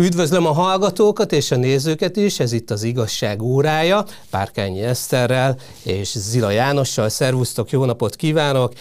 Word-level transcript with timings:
Üdvözlöm 0.00 0.46
a 0.46 0.52
hallgatókat 0.52 1.32
és 1.32 1.50
a 1.50 1.56
nézőket 1.56 2.16
is, 2.16 2.40
ez 2.40 2.52
itt 2.52 2.70
az 2.70 2.82
igazság 2.82 3.42
órája, 3.42 4.04
Párkányi 4.30 4.80
Eszterrel 4.80 5.56
és 5.82 6.18
Zila 6.18 6.50
Jánossal. 6.50 7.08
Szervusztok, 7.08 7.70
jó 7.70 7.84
napot 7.84 8.16
kívánok! 8.16 8.72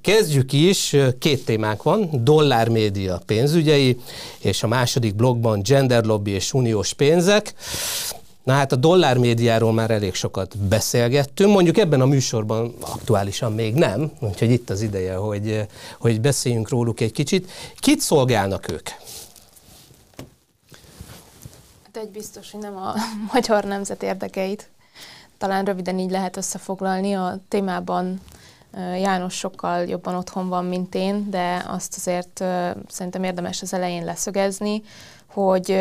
Kezdjük 0.00 0.52
is, 0.52 0.96
két 1.18 1.44
témánk 1.44 1.82
van, 1.82 2.10
dollármédia 2.12 3.20
pénzügyei, 3.26 3.96
és 4.38 4.62
a 4.62 4.66
második 4.66 5.14
blogban 5.14 5.60
gender 5.62 6.04
lobby 6.04 6.30
és 6.30 6.52
uniós 6.52 6.92
pénzek. 6.92 7.54
Na 8.44 8.52
hát 8.52 8.72
a 8.72 8.76
dollármédiáról 8.76 9.72
már 9.72 9.90
elég 9.90 10.14
sokat 10.14 10.58
beszélgettünk, 10.58 11.52
mondjuk 11.52 11.78
ebben 11.78 12.00
a 12.00 12.06
műsorban 12.06 12.74
aktuálisan 12.80 13.52
még 13.52 13.74
nem, 13.74 14.12
úgyhogy 14.20 14.50
itt 14.50 14.70
az 14.70 14.82
ideje, 14.82 15.14
hogy, 15.14 15.66
hogy 15.98 16.20
beszéljünk 16.20 16.68
róluk 16.68 17.00
egy 17.00 17.12
kicsit. 17.12 17.50
Kit 17.78 18.00
szolgálnak 18.00 18.72
ők? 18.72 18.88
Hát 21.94 22.04
egy 22.04 22.10
biztos, 22.10 22.50
hogy 22.50 22.60
nem 22.60 22.76
a 22.76 22.94
magyar 23.32 23.64
nemzet 23.64 24.02
érdekeit. 24.02 24.70
Talán 25.38 25.64
röviden 25.64 25.98
így 25.98 26.10
lehet 26.10 26.36
összefoglalni. 26.36 27.14
A 27.14 27.38
témában 27.48 28.20
János 28.74 29.34
sokkal 29.34 29.84
jobban 29.84 30.14
otthon 30.14 30.48
van, 30.48 30.64
mint 30.64 30.94
én, 30.94 31.30
de 31.30 31.64
azt 31.66 31.96
azért 31.96 32.44
szerintem 32.88 33.24
érdemes 33.24 33.62
az 33.62 33.72
elején 33.72 34.04
leszögezni, 34.04 34.82
hogy 35.26 35.80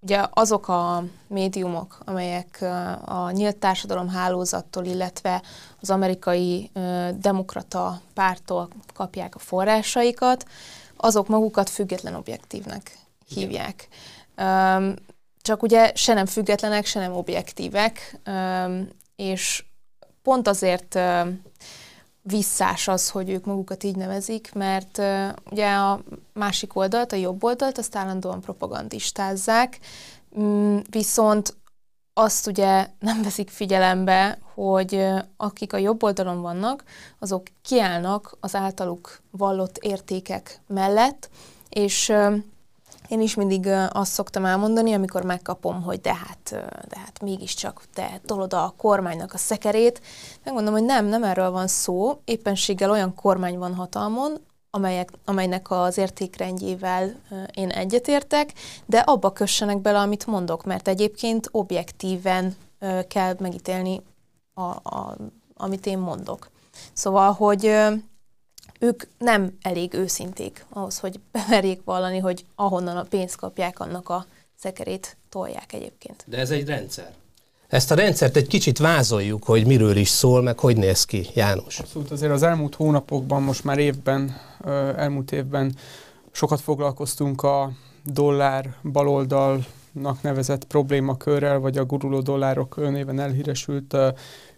ugye 0.00 0.26
azok 0.30 0.68
a 0.68 1.04
médiumok, 1.26 1.98
amelyek 2.04 2.64
a 3.04 3.30
nyílt 3.30 3.56
társadalom 3.56 4.08
hálózattól, 4.08 4.84
illetve 4.84 5.42
az 5.80 5.90
amerikai 5.90 6.70
demokrata 7.12 8.00
pártól 8.14 8.68
kapják 8.94 9.34
a 9.34 9.38
forrásaikat, 9.38 10.44
azok 10.96 11.28
magukat 11.28 11.70
független 11.70 12.14
objektívnek 12.14 12.98
hívják. 13.28 13.88
Igen. 14.36 14.98
Csak 15.48 15.62
ugye 15.62 15.92
se 15.94 16.14
nem 16.14 16.26
függetlenek, 16.26 16.86
se 16.86 17.00
nem 17.00 17.12
objektívek, 17.12 18.20
és 19.16 19.64
pont 20.22 20.48
azért 20.48 20.98
visszás 22.22 22.88
az, 22.88 23.10
hogy 23.10 23.30
ők 23.30 23.44
magukat 23.44 23.84
így 23.84 23.96
nevezik, 23.96 24.52
mert 24.54 25.02
ugye 25.50 25.74
a 25.74 26.00
másik 26.32 26.76
oldalt, 26.76 27.12
a 27.12 27.16
jobb 27.16 27.44
oldalt, 27.44 27.78
azt 27.78 27.96
állandóan 27.96 28.40
propagandistázzák, 28.40 29.78
mm, 30.38 30.78
viszont 30.90 31.56
azt 32.12 32.46
ugye 32.46 32.86
nem 32.98 33.22
veszik 33.22 33.50
figyelembe, 33.50 34.38
hogy 34.54 35.06
akik 35.36 35.72
a 35.72 35.76
jobb 35.76 36.02
oldalon 36.02 36.40
vannak, 36.40 36.84
azok 37.18 37.46
kiállnak 37.62 38.36
az 38.40 38.54
általuk 38.54 39.20
vallott 39.30 39.78
értékek 39.78 40.60
mellett, 40.66 41.30
és 41.68 42.12
én 43.08 43.20
is 43.20 43.34
mindig 43.34 43.68
azt 43.92 44.12
szoktam 44.12 44.44
elmondani, 44.44 44.92
amikor 44.92 45.22
megkapom, 45.22 45.82
hogy 45.82 46.00
de 46.00 46.14
hát, 46.14 46.50
de 46.88 46.98
hát 46.98 47.22
mégiscsak 47.22 47.84
te 47.94 48.20
tolod 48.26 48.54
a 48.54 48.74
kormánynak 48.76 49.32
a 49.34 49.38
szekerét. 49.38 50.00
Megmondom, 50.44 50.72
hogy 50.72 50.84
nem, 50.84 51.06
nem 51.06 51.24
erről 51.24 51.50
van 51.50 51.66
szó. 51.66 52.20
Éppenséggel 52.24 52.90
olyan 52.90 53.14
kormány 53.14 53.58
van 53.58 53.74
hatalmon, 53.74 54.40
amelyek, 54.70 55.12
amelynek 55.24 55.70
az 55.70 55.98
értékrendjével 55.98 57.14
én 57.54 57.68
egyetértek, 57.68 58.52
de 58.86 58.98
abba 58.98 59.32
kössenek 59.32 59.78
bele, 59.78 59.98
amit 59.98 60.26
mondok, 60.26 60.64
mert 60.64 60.88
egyébként 60.88 61.48
objektíven 61.50 62.56
kell 63.08 63.36
megítélni, 63.38 64.02
a, 64.54 64.62
a, 64.62 65.16
amit 65.54 65.86
én 65.86 65.98
mondok. 65.98 66.50
Szóval, 66.92 67.32
hogy 67.32 67.76
ők 68.78 69.02
nem 69.18 69.56
elég 69.62 69.94
őszinték 69.94 70.66
ahhoz, 70.68 70.98
hogy 70.98 71.20
bemerjék 71.32 71.80
vallani, 71.84 72.18
hogy 72.18 72.44
ahonnan 72.54 72.96
a 72.96 73.02
pénzt 73.02 73.36
kapják, 73.36 73.80
annak 73.80 74.08
a 74.08 74.26
szekerét 74.58 75.16
tolják 75.28 75.72
egyébként. 75.72 76.24
De 76.26 76.38
ez 76.38 76.50
egy 76.50 76.66
rendszer. 76.66 77.12
Ezt 77.68 77.90
a 77.90 77.94
rendszert 77.94 78.36
egy 78.36 78.46
kicsit 78.46 78.78
vázoljuk, 78.78 79.44
hogy 79.44 79.66
miről 79.66 79.96
is 79.96 80.08
szól, 80.08 80.42
meg 80.42 80.58
hogy 80.58 80.76
néz 80.76 81.04
ki, 81.04 81.26
János. 81.34 81.78
Abszolút, 81.78 82.10
azért 82.10 82.32
az 82.32 82.42
elmúlt 82.42 82.74
hónapokban, 82.74 83.42
most 83.42 83.64
már 83.64 83.78
évben, 83.78 84.40
elmúlt 84.96 85.32
évben 85.32 85.76
sokat 86.30 86.60
foglalkoztunk 86.60 87.42
a 87.42 87.70
dollár 88.04 88.74
baloldalnak 88.82 90.22
nevezett 90.22 90.64
problémakörrel, 90.64 91.58
vagy 91.58 91.78
a 91.78 91.84
guruló 91.84 92.20
dollárok 92.20 92.90
néven 92.90 93.20
elhíresült 93.20 93.96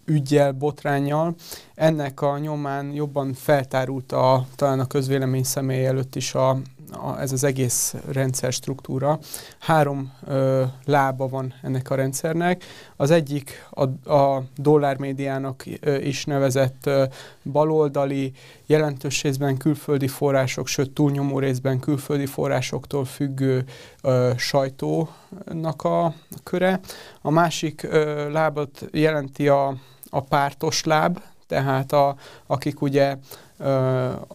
ügyjel, 0.05 0.51
botrányjal. 0.51 1.35
Ennek 1.75 2.21
a 2.21 2.37
nyomán 2.37 2.93
jobban 2.93 3.33
feltárult 3.33 4.11
a, 4.11 4.45
talán 4.55 4.79
a 4.79 4.87
közvélemény 4.87 5.43
személy 5.43 5.85
előtt 5.85 6.15
is 6.15 6.35
a, 6.35 6.57
a, 6.91 7.19
ez 7.19 7.31
az 7.31 7.43
egész 7.43 7.95
rendszer 8.11 8.51
struktúra. 8.51 9.19
Három 9.59 10.13
ö, 10.27 10.63
lába 10.85 11.27
van 11.27 11.53
ennek 11.61 11.89
a 11.89 11.95
rendszernek. 11.95 12.63
Az 12.95 13.11
egyik 13.11 13.67
a, 13.69 14.13
a 14.13 14.43
dollármédiának 14.55 15.63
ö, 15.79 15.95
is 15.95 16.25
nevezett 16.25 16.85
ö, 16.85 17.03
baloldali, 17.43 18.31
jelentős 18.65 19.21
részben 19.21 19.57
külföldi 19.57 20.07
források, 20.07 20.67
sőt 20.67 20.91
túlnyomó 20.91 21.39
részben 21.39 21.79
külföldi 21.79 22.25
forrásoktól 22.25 23.05
függő 23.05 23.65
ö, 24.01 24.31
sajtónak 24.37 25.83
a, 25.83 26.13
köre. 26.43 26.79
A 27.21 27.29
másik 27.29 27.83
ö, 27.83 28.29
lábat 28.31 28.85
jelenti 28.91 29.47
a 29.47 29.75
a 30.11 30.19
pártos 30.19 30.83
láb, 30.83 31.19
tehát 31.47 31.91
a, 31.91 32.15
akik 32.47 32.81
ugye 32.81 33.17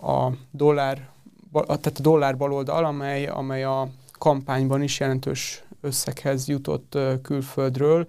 a 0.03 0.31
dollár, 0.51 1.09
tehát 1.65 1.99
a 1.99 2.03
dollár 2.03 2.37
baloldal, 2.37 2.85
amely, 2.85 3.27
amely 3.27 3.65
a 3.65 3.89
kampányban 4.19 4.83
is 4.83 5.01
jelentős 5.01 5.65
összeghez 5.81 6.49
jutott 6.49 6.99
külföldről, 7.23 8.07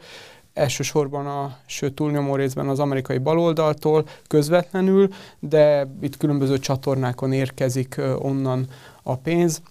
elsősorban 0.58 1.28
a, 1.28 1.58
sőt 1.66 1.94
túlnyomó 1.94 2.36
részben 2.36 2.68
az 2.68 2.80
amerikai 2.80 3.18
baloldaltól 3.18 4.08
közvetlenül, 4.28 5.10
de 5.40 5.88
itt 6.02 6.18
különböző 6.18 6.60
csatornákon 6.60 7.34
érkezik 7.34 8.02
onnan 8.18 8.68
a 9.04 9.16
pénz. 9.16 9.62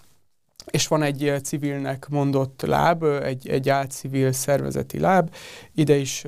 És 0.71 0.89
van 0.89 1.03
egy 1.03 1.33
civilnek 1.43 2.09
mondott 2.09 2.63
láb, 2.63 3.05
egy, 3.05 3.49
egy 3.49 3.69
álcivil 3.69 4.33
szervezeti 4.33 4.99
láb. 4.99 5.35
Ide 5.75 5.97
is 5.97 6.23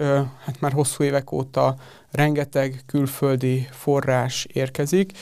hát 0.44 0.60
már 0.60 0.72
hosszú 0.72 1.04
évek 1.04 1.32
óta 1.32 1.74
rengeteg 2.10 2.82
külföldi 2.86 3.68
forrás 3.70 4.46
érkezik, 4.52 5.12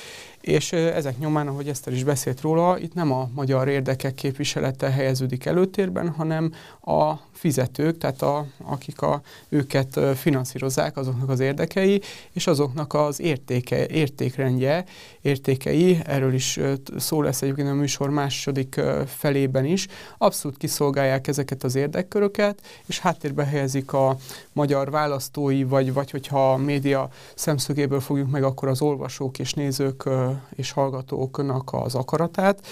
és 0.47 0.73
ezek 0.73 1.19
nyomán, 1.19 1.49
ahogy 1.49 1.69
Eszter 1.69 1.93
is 1.93 2.05
beszélt 2.05 2.41
róla, 2.41 2.79
itt 2.79 2.95
nem 2.95 3.13
a 3.13 3.29
magyar 3.35 3.69
érdekek 3.69 4.15
képviselete 4.15 4.91
helyeződik 4.91 5.45
előtérben, 5.45 6.09
hanem 6.09 6.53
a 6.81 7.15
fizetők, 7.33 7.99
tehát 7.99 8.23
a, 8.23 8.47
akik 8.65 9.01
a, 9.01 9.23
őket 9.49 10.01
finanszírozzák, 10.15 10.97
azoknak 10.97 11.29
az 11.29 11.41
érdekei, 11.41 12.01
és 12.33 12.47
azoknak 12.47 12.95
az 12.95 13.21
értéke, 13.21 13.87
értékrendje, 13.87 14.85
értékei, 15.21 15.99
erről 16.05 16.35
is 16.35 16.61
szó 16.97 17.23
lesz 17.23 17.43
egyébként 17.43 17.69
a 17.69 17.75
műsor 17.75 18.11
második 18.11 18.81
felében 19.07 19.65
is, 19.65 19.87
abszolút 20.19 20.57
kiszolgálják 20.57 21.27
ezeket 21.27 21.65
az 21.65 21.75
érdekköröket, 21.75 22.61
és 22.87 22.99
háttérbe 22.99 23.45
helyezik 23.45 23.93
a 23.93 24.17
magyar 24.53 24.91
választói, 24.91 25.65
vagy, 25.65 25.93
vagy 25.93 26.11
hogyha 26.11 26.53
a 26.53 26.57
média 26.57 27.09
szemszögéből 27.35 28.01
fogjuk 28.01 28.31
meg, 28.31 28.43
akkor 28.43 28.69
az 28.69 28.83
olvasók 28.83 29.39
és 29.39 29.53
nézők 29.53 30.09
és 30.55 30.71
hallgatóknak 30.71 31.71
az 31.73 31.95
akaratát. 31.95 32.67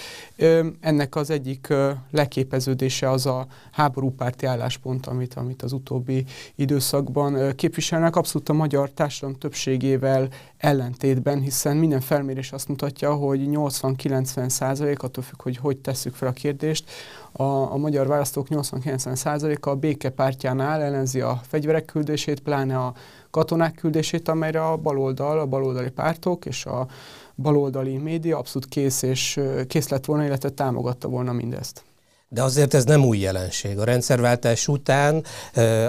Ennek 0.79 1.15
az 1.15 1.29
egyik 1.29 1.73
leképeződése 2.11 3.09
az 3.09 3.25
a 3.25 3.47
háborúpárti 3.71 4.45
álláspont, 4.45 5.05
amit, 5.05 5.33
amit 5.33 5.61
az 5.61 5.71
utóbbi 5.71 6.25
időszakban 6.55 7.55
képviselnek, 7.55 8.15
abszolút 8.15 8.49
a 8.49 8.53
magyar 8.53 8.89
társadalom 8.89 9.39
többségével 9.39 10.27
ellentétben, 10.57 11.39
hiszen 11.39 11.77
minden 11.77 12.01
felmérés 12.01 12.51
azt 12.51 12.67
mutatja, 12.67 13.13
hogy 13.13 13.39
80-90 13.51 14.49
százalék, 14.49 15.03
attól 15.03 15.23
függ, 15.23 15.41
hogy 15.41 15.57
hogy 15.57 15.77
tesszük 15.77 16.13
fel 16.13 16.27
a 16.27 16.31
kérdést, 16.31 16.89
a, 17.31 17.43
a 17.43 17.77
magyar 17.77 18.07
választók 18.07 18.47
80-90 18.49 19.15
százaléka 19.15 19.69
a 19.71 19.75
békepártjánál 19.75 20.81
ellenzi 20.81 21.21
a 21.21 21.41
fegyverek 21.47 21.85
küldését, 21.85 22.39
pláne 22.39 22.77
a 22.77 22.93
katonák 23.31 23.75
küldését, 23.75 24.27
amelyre 24.27 24.65
a 24.65 24.77
baloldal, 24.77 25.39
a 25.39 25.45
baloldali 25.45 25.89
pártok 25.89 26.45
és 26.45 26.65
a 26.65 26.87
baloldali 27.35 27.97
média 27.97 28.37
abszolút 28.37 28.67
kész 28.67 29.01
és 29.01 29.39
kész 29.67 29.89
lett 29.89 30.05
volna, 30.05 30.25
illetve 30.25 30.49
támogatta 30.49 31.07
volna 31.07 31.31
mindezt. 31.31 31.83
De 32.29 32.43
azért 32.43 32.73
ez 32.73 32.83
nem 32.83 33.05
új 33.05 33.17
jelenség. 33.17 33.79
A 33.79 33.83
rendszerváltás 33.83 34.67
után 34.67 35.23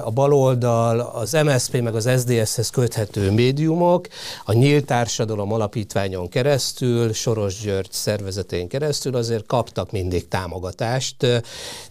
a 0.04 0.10
baloldal, 0.10 1.00
az 1.00 1.32
MSZP 1.32 1.80
meg 1.80 1.94
az 1.94 2.10
SZDSZ-hez 2.16 2.70
köthető 2.70 3.30
médiumok 3.30 4.06
a 4.44 4.52
Nyílt 4.52 4.84
Társadalom 4.84 5.52
Alapítványon 5.52 6.28
keresztül, 6.28 7.12
Soros 7.12 7.60
György 7.60 7.92
szervezetén 7.92 8.68
keresztül 8.68 9.16
azért 9.16 9.46
kaptak 9.46 9.90
mindig 9.90 10.28
támogatást. 10.28 11.26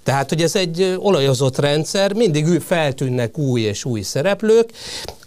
Tehát, 0.03 0.30
hogy 0.30 0.42
ez 0.42 0.56
egy 0.56 0.95
olajozott 0.97 1.57
rendszer, 1.57 2.13
mindig 2.13 2.59
feltűnnek 2.59 3.38
új 3.38 3.62
és 3.62 3.86
új 3.86 4.01
szereplők. 4.01 4.69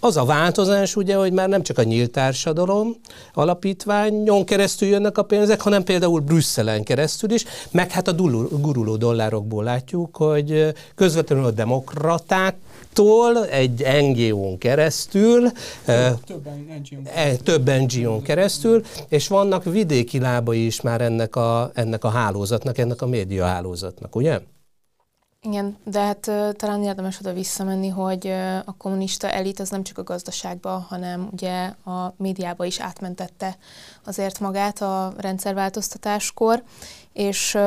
Az 0.00 0.16
a 0.16 0.24
változás 0.24 0.96
ugye, 0.96 1.14
hogy 1.14 1.32
már 1.32 1.48
nem 1.48 1.62
csak 1.62 1.78
a 1.78 1.82
Nyílt 1.82 2.10
Társadalom 2.10 2.96
Alapítványon 3.34 4.44
keresztül 4.44 4.88
jönnek 4.88 5.18
a 5.18 5.22
pénzek, 5.22 5.60
hanem 5.60 5.84
például 5.84 6.20
Brüsszelen 6.20 6.82
keresztül 6.82 7.30
is, 7.30 7.44
meg 7.70 7.90
hát 7.90 8.08
a 8.08 8.12
guruló 8.12 8.96
dollárokból 9.08 9.64
látjuk, 9.64 10.16
hogy 10.16 10.74
közvetlenül 10.94 11.44
a 11.44 11.50
demokratáktól 11.50 13.46
egy 13.46 13.86
NGO-n 14.00 14.58
keresztül, 14.58 15.50
több, 16.26 16.48
e, 17.14 17.36
több 17.36 17.70
NGO-n 17.70 18.22
keresztül, 18.22 18.82
és 19.08 19.28
vannak 19.28 19.64
vidéki 19.64 20.18
lábai 20.18 20.66
is 20.66 20.80
már 20.80 21.00
ennek 21.00 21.36
a, 21.36 21.70
ennek 21.74 22.04
a 22.04 22.08
hálózatnak, 22.08 22.78
ennek 22.78 23.02
a 23.02 23.06
média 23.06 23.44
hálózatnak, 23.44 24.16
ugye? 24.16 24.40
Igen, 25.42 25.76
de 25.84 26.00
hát 26.00 26.30
talán 26.56 26.82
érdemes 26.82 27.18
oda 27.20 27.32
visszamenni, 27.32 27.88
hogy 27.88 28.26
a 28.64 28.76
kommunista 28.78 29.30
elit 29.30 29.60
az 29.60 29.70
nem 29.70 29.82
csak 29.82 29.98
a 29.98 30.02
gazdaságba, 30.02 30.86
hanem 30.88 31.28
ugye 31.32 31.72
a 31.84 32.14
médiába 32.16 32.64
is 32.64 32.80
átmentette 32.80 33.56
azért 34.04 34.40
magát 34.40 34.80
a 34.80 35.12
rendszerváltoztatáskor, 35.16 36.62
és, 37.12 37.58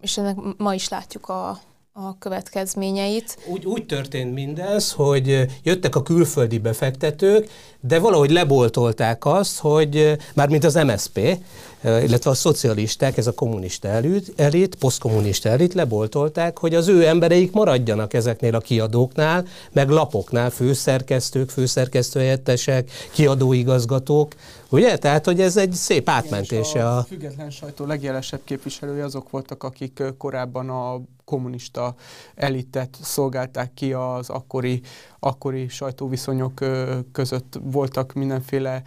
és 0.00 0.18
ennek 0.18 0.36
ma 0.56 0.74
is 0.74 0.88
látjuk 0.88 1.28
a, 1.28 1.60
a 1.92 2.18
következményeit. 2.18 3.38
Úgy, 3.46 3.64
úgy 3.64 3.86
történt 3.86 4.34
mindez, 4.34 4.92
hogy 4.92 5.46
jöttek 5.62 5.96
a 5.96 6.02
külföldi 6.02 6.58
befektetők, 6.58 7.50
de 7.80 7.98
valahogy 7.98 8.30
leboltolták 8.30 9.26
azt, 9.26 9.58
hogy 9.58 10.16
mármint 10.34 10.64
az 10.64 10.74
MSP, 10.74 11.38
illetve 11.82 12.30
a 12.30 12.34
szocialisták, 12.34 13.16
ez 13.16 13.26
a 13.26 13.34
kommunista 13.34 13.88
elit, 13.88 14.32
elit 14.36 14.74
posztkommunista 14.74 15.48
elit 15.48 15.74
leboltolták, 15.74 16.58
hogy 16.58 16.74
az 16.74 16.88
ő 16.88 17.06
embereik 17.06 17.52
maradjanak 17.52 18.14
ezeknél 18.14 18.54
a 18.54 18.60
kiadóknál, 18.60 19.46
meg 19.72 19.88
lapoknál, 19.88 20.50
főszerkesztők, 20.50 21.50
főszerkesztőhelyettesek, 21.50 22.90
kiadóigazgatók, 23.12 24.34
Ugye? 24.70 24.98
Tehát, 24.98 25.24
hogy 25.24 25.40
ez 25.40 25.56
egy 25.56 25.72
szép 25.72 26.08
átmentése. 26.08 26.88
a, 26.88 26.96
a 26.96 27.02
független 27.02 27.50
sajtó 27.50 27.86
legjelesebb 27.86 28.40
képviselői 28.44 29.00
azok 29.00 29.30
voltak, 29.30 29.62
akik 29.62 30.02
korábban 30.18 30.70
a 30.70 31.00
kommunista 31.24 31.94
elitet 32.34 32.96
szolgálták 33.02 33.74
ki 33.74 33.92
az 33.92 34.30
akkori, 34.30 34.80
akkori 35.18 35.68
sajtóviszonyok 35.68 36.64
között. 37.12 37.58
Voltak 37.62 38.12
mindenféle 38.12 38.82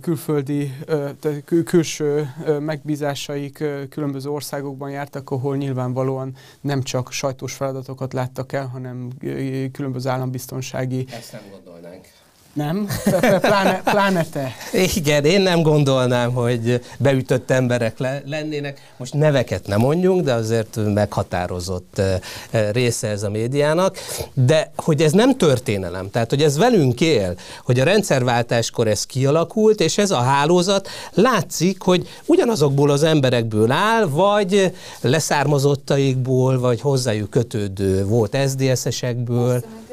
külföldi, 0.00 0.72
külső 1.64 2.34
megbízásaik, 2.60 3.64
különböző 3.88 4.30
országokban 4.30 4.90
jártak, 4.90 5.30
ahol 5.30 5.56
nyilvánvalóan 5.56 6.34
nem 6.60 6.82
csak 6.82 7.12
sajtós 7.12 7.52
feladatokat 7.54 8.12
láttak 8.12 8.52
el, 8.52 8.66
hanem 8.66 9.10
különböző 9.72 10.08
állambiztonsági... 10.08 11.06
Ezt 11.10 11.32
nem 11.32 11.42
gondolnánk. 11.50 12.08
Nem? 12.52 12.88
Pláne, 13.40 13.80
pláne 13.84 14.24
te. 14.32 14.52
Igen, 14.94 15.24
én 15.24 15.40
nem 15.40 15.62
gondolnám, 15.62 16.32
hogy 16.32 16.84
beütött 16.98 17.50
emberek 17.50 17.98
le, 17.98 18.22
lennének. 18.26 18.92
Most 18.96 19.14
neveket 19.14 19.66
nem 19.66 19.78
mondjunk, 19.78 20.24
de 20.24 20.32
azért 20.32 20.78
meghatározott 20.94 22.00
része 22.72 23.08
ez 23.08 23.22
a 23.22 23.30
médiának. 23.30 23.96
De 24.34 24.72
hogy 24.76 25.02
ez 25.02 25.12
nem 25.12 25.36
történelem, 25.36 26.10
tehát 26.10 26.30
hogy 26.30 26.42
ez 26.42 26.58
velünk 26.58 27.00
él, 27.00 27.34
hogy 27.64 27.80
a 27.80 27.84
rendszerváltáskor 27.84 28.86
ez 28.88 29.06
kialakult, 29.06 29.80
és 29.80 29.98
ez 29.98 30.10
a 30.10 30.20
hálózat 30.20 30.88
látszik, 31.14 31.82
hogy 31.82 32.08
ugyanazokból 32.26 32.90
az 32.90 33.02
emberekből 33.02 33.70
áll, 33.70 34.04
vagy 34.06 34.72
leszármazottaikból, 35.00 36.58
vagy 36.58 36.80
hozzájuk 36.80 37.30
kötődő 37.30 38.04
volt 38.04 38.36
SZDSZ-esekből. 38.46 39.60
Tehát 39.60 39.91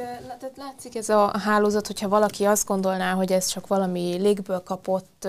látszik 0.60 0.96
ez 0.96 1.10
a 1.10 1.38
hálózat, 1.44 1.88
hogyha 1.88 2.10
valaki 2.10 2.44
azt 2.46 2.66
gondolná, 2.68 3.14
hogy 3.14 3.32
ez 3.32 3.46
csak 3.46 3.68
valami 3.68 4.18
légből 4.20 4.64
kapott 4.64 5.28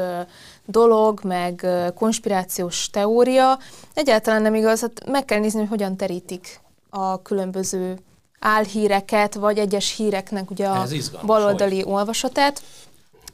dolog, 0.64 1.20
meg 1.24 1.66
konspirációs 1.94 2.90
teória, 2.90 3.58
egyáltalán 3.94 4.42
nem 4.42 4.54
igaz. 4.54 4.80
Hát 4.80 5.06
meg 5.06 5.24
kell 5.24 5.38
nézni, 5.38 5.58
hogy 5.58 5.68
hogyan 5.68 5.96
terítik 5.96 6.60
a 6.90 7.22
különböző 7.22 7.98
álhíreket, 8.38 9.34
vagy 9.34 9.58
egyes 9.58 9.96
híreknek 9.96 10.50
ugye 10.50 10.66
a 10.66 10.86
baloldali 11.26 11.84
olvasatát. 11.84 12.62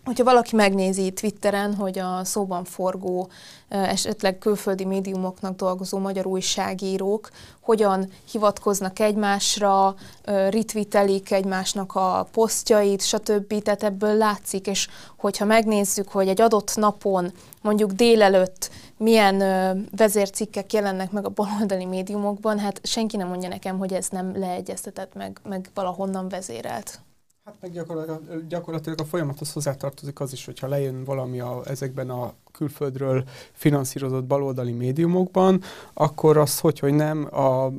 Hogyha 0.07 0.25
valaki 0.25 0.57
megnézi 0.57 1.11
Twitteren, 1.11 1.75
hogy 1.75 1.99
a 1.99 2.25
szóban 2.25 2.65
forgó, 2.65 3.29
esetleg 3.69 4.39
külföldi 4.39 4.85
médiumoknak 4.85 5.57
dolgozó 5.57 5.99
magyar 5.99 6.27
újságírók 6.27 7.31
hogyan 7.61 8.11
hivatkoznak 8.31 8.99
egymásra, 8.99 9.95
ritvitelik 10.49 11.31
egymásnak 11.31 11.95
a 11.95 12.29
posztjait, 12.33 13.03
stb. 13.03 13.63
Tehát 13.63 13.83
ebből 13.83 14.17
látszik, 14.17 14.67
és 14.67 14.89
hogyha 15.17 15.45
megnézzük, 15.45 16.09
hogy 16.09 16.29
egy 16.29 16.41
adott 16.41 16.77
napon, 16.77 17.33
mondjuk 17.63 17.91
délelőtt 17.91 18.71
milyen 18.97 19.39
vezércikkek 19.97 20.73
jelennek 20.73 21.11
meg 21.11 21.25
a 21.25 21.29
baloldali 21.35 21.85
médiumokban, 21.85 22.59
hát 22.59 22.81
senki 22.83 23.17
nem 23.17 23.29
mondja 23.29 23.49
nekem, 23.49 23.79
hogy 23.79 23.93
ez 23.93 24.09
nem 24.09 24.39
leegyeztetett 24.39 25.15
meg, 25.15 25.41
meg 25.43 25.71
valahonnan 25.75 26.29
vezérelt. 26.29 27.01
Hát 27.47 27.57
meg 27.61 27.73
gyakorlatilag, 27.73 28.47
gyakorlatilag 28.47 29.01
a 29.01 29.05
folyamathoz 29.05 29.53
hozzátartozik 29.53 30.21
az 30.21 30.33
is, 30.33 30.45
hogyha 30.45 30.67
lejön 30.67 31.05
valami 31.05 31.41
a, 31.41 31.63
ezekben 31.65 32.11
a 32.11 32.35
külföldről 32.57 33.25
finanszírozott 33.53 34.25
baloldali 34.25 34.73
médiumokban, 34.73 35.63
akkor 35.95 36.37
az, 36.37 36.59
hogy, 36.59 36.79
hogy 36.79 36.95
nem, 36.95 37.29
a, 37.35 37.73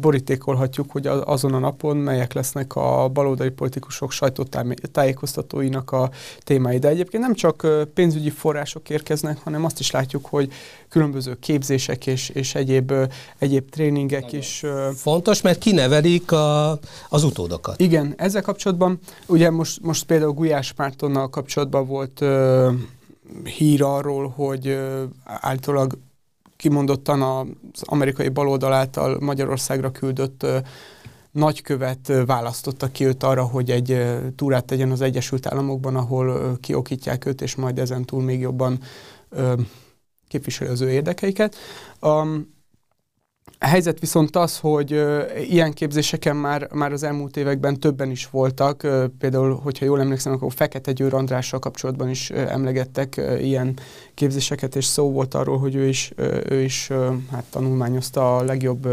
borítékolhatjuk, 0.00 0.90
hogy 0.90 1.06
azon 1.06 1.54
a 1.54 1.58
napon 1.58 1.96
melyek 1.96 2.32
lesznek 2.32 2.76
a 2.76 3.08
baloldali 3.12 3.50
politikusok 3.50 4.12
sajtótájékoztatóinak 4.12 5.92
a 5.92 6.10
témái. 6.44 6.78
De 6.78 6.88
egyébként 6.88 7.22
nem 7.22 7.34
csak 7.34 7.66
pénzügyi 7.94 8.30
források 8.30 8.90
érkeznek, 8.90 9.38
hanem 9.44 9.64
azt 9.64 9.80
is 9.80 9.90
látjuk, 9.90 10.26
hogy 10.26 10.52
különböző 10.88 11.36
képzések 11.40 12.06
és, 12.06 12.28
és 12.28 12.54
egyéb, 12.54 12.92
egyéb 13.38 13.70
tréningek 13.70 14.22
Nagyon 14.22 14.40
is. 14.40 14.64
Fontos, 14.94 15.42
mert 15.42 15.58
kinevelik 15.58 16.32
a, 16.32 16.78
az 17.08 17.24
utódokat. 17.24 17.80
Igen, 17.80 18.14
ezzel 18.16 18.42
kapcsolatban, 18.42 18.98
ugye 19.26 19.50
most, 19.50 19.82
most 19.82 20.04
például 20.04 20.32
Gulyás 20.32 20.74
Mártonnal 20.76 21.28
kapcsolatban 21.28 21.86
volt 21.86 22.24
hír 23.44 23.82
arról, 23.82 24.28
hogy 24.28 24.78
általában 25.24 26.04
kimondottan 26.56 27.22
az 27.22 27.82
amerikai 27.82 28.28
baloldal 28.28 28.72
által 28.72 29.16
Magyarországra 29.20 29.90
küldött 29.90 30.46
nagykövet 31.30 32.12
választotta 32.26 32.90
ki 32.90 33.04
őt 33.04 33.22
arra, 33.22 33.44
hogy 33.44 33.70
egy 33.70 34.06
túrát 34.36 34.64
tegyen 34.64 34.90
az 34.90 35.00
Egyesült 35.00 35.46
Államokban, 35.46 35.96
ahol 35.96 36.56
kiokítják 36.60 37.26
őt, 37.26 37.40
és 37.40 37.54
majd 37.54 37.78
ezen 37.78 38.04
túl 38.04 38.22
még 38.22 38.40
jobban 38.40 38.80
képviseli 40.28 40.70
az 40.70 40.80
ő 40.80 40.90
érdekeiket. 40.90 41.56
A 43.58 43.66
helyzet 43.66 44.00
viszont 44.00 44.36
az, 44.36 44.58
hogy 44.58 45.02
ilyen 45.48 45.72
képzéseken 45.72 46.36
már, 46.36 46.68
már 46.72 46.92
az 46.92 47.02
elmúlt 47.02 47.36
években 47.36 47.80
többen 47.80 48.10
is 48.10 48.30
voltak. 48.30 48.86
Például, 49.18 49.60
hogyha 49.62 49.84
jól 49.84 50.00
emlékszem, 50.00 50.32
akkor 50.32 50.52
Fekete 50.52 50.92
Győr 50.92 51.14
Andrással 51.14 51.58
kapcsolatban 51.58 52.08
is 52.10 52.30
uh, 52.30 52.52
emlegettek 52.52 53.20
ilyen 53.40 53.78
képzéseket, 54.14 54.76
és 54.76 54.84
szó 54.84 55.10
volt 55.10 55.34
arról, 55.34 55.58
hogy 55.58 55.74
ő 55.74 55.88
is, 55.88 56.12
ő 56.48 56.62
is 56.62 56.88
hát, 57.30 57.44
tanulmányozta 57.50 58.36
a 58.36 58.42
legjobb 58.42 58.88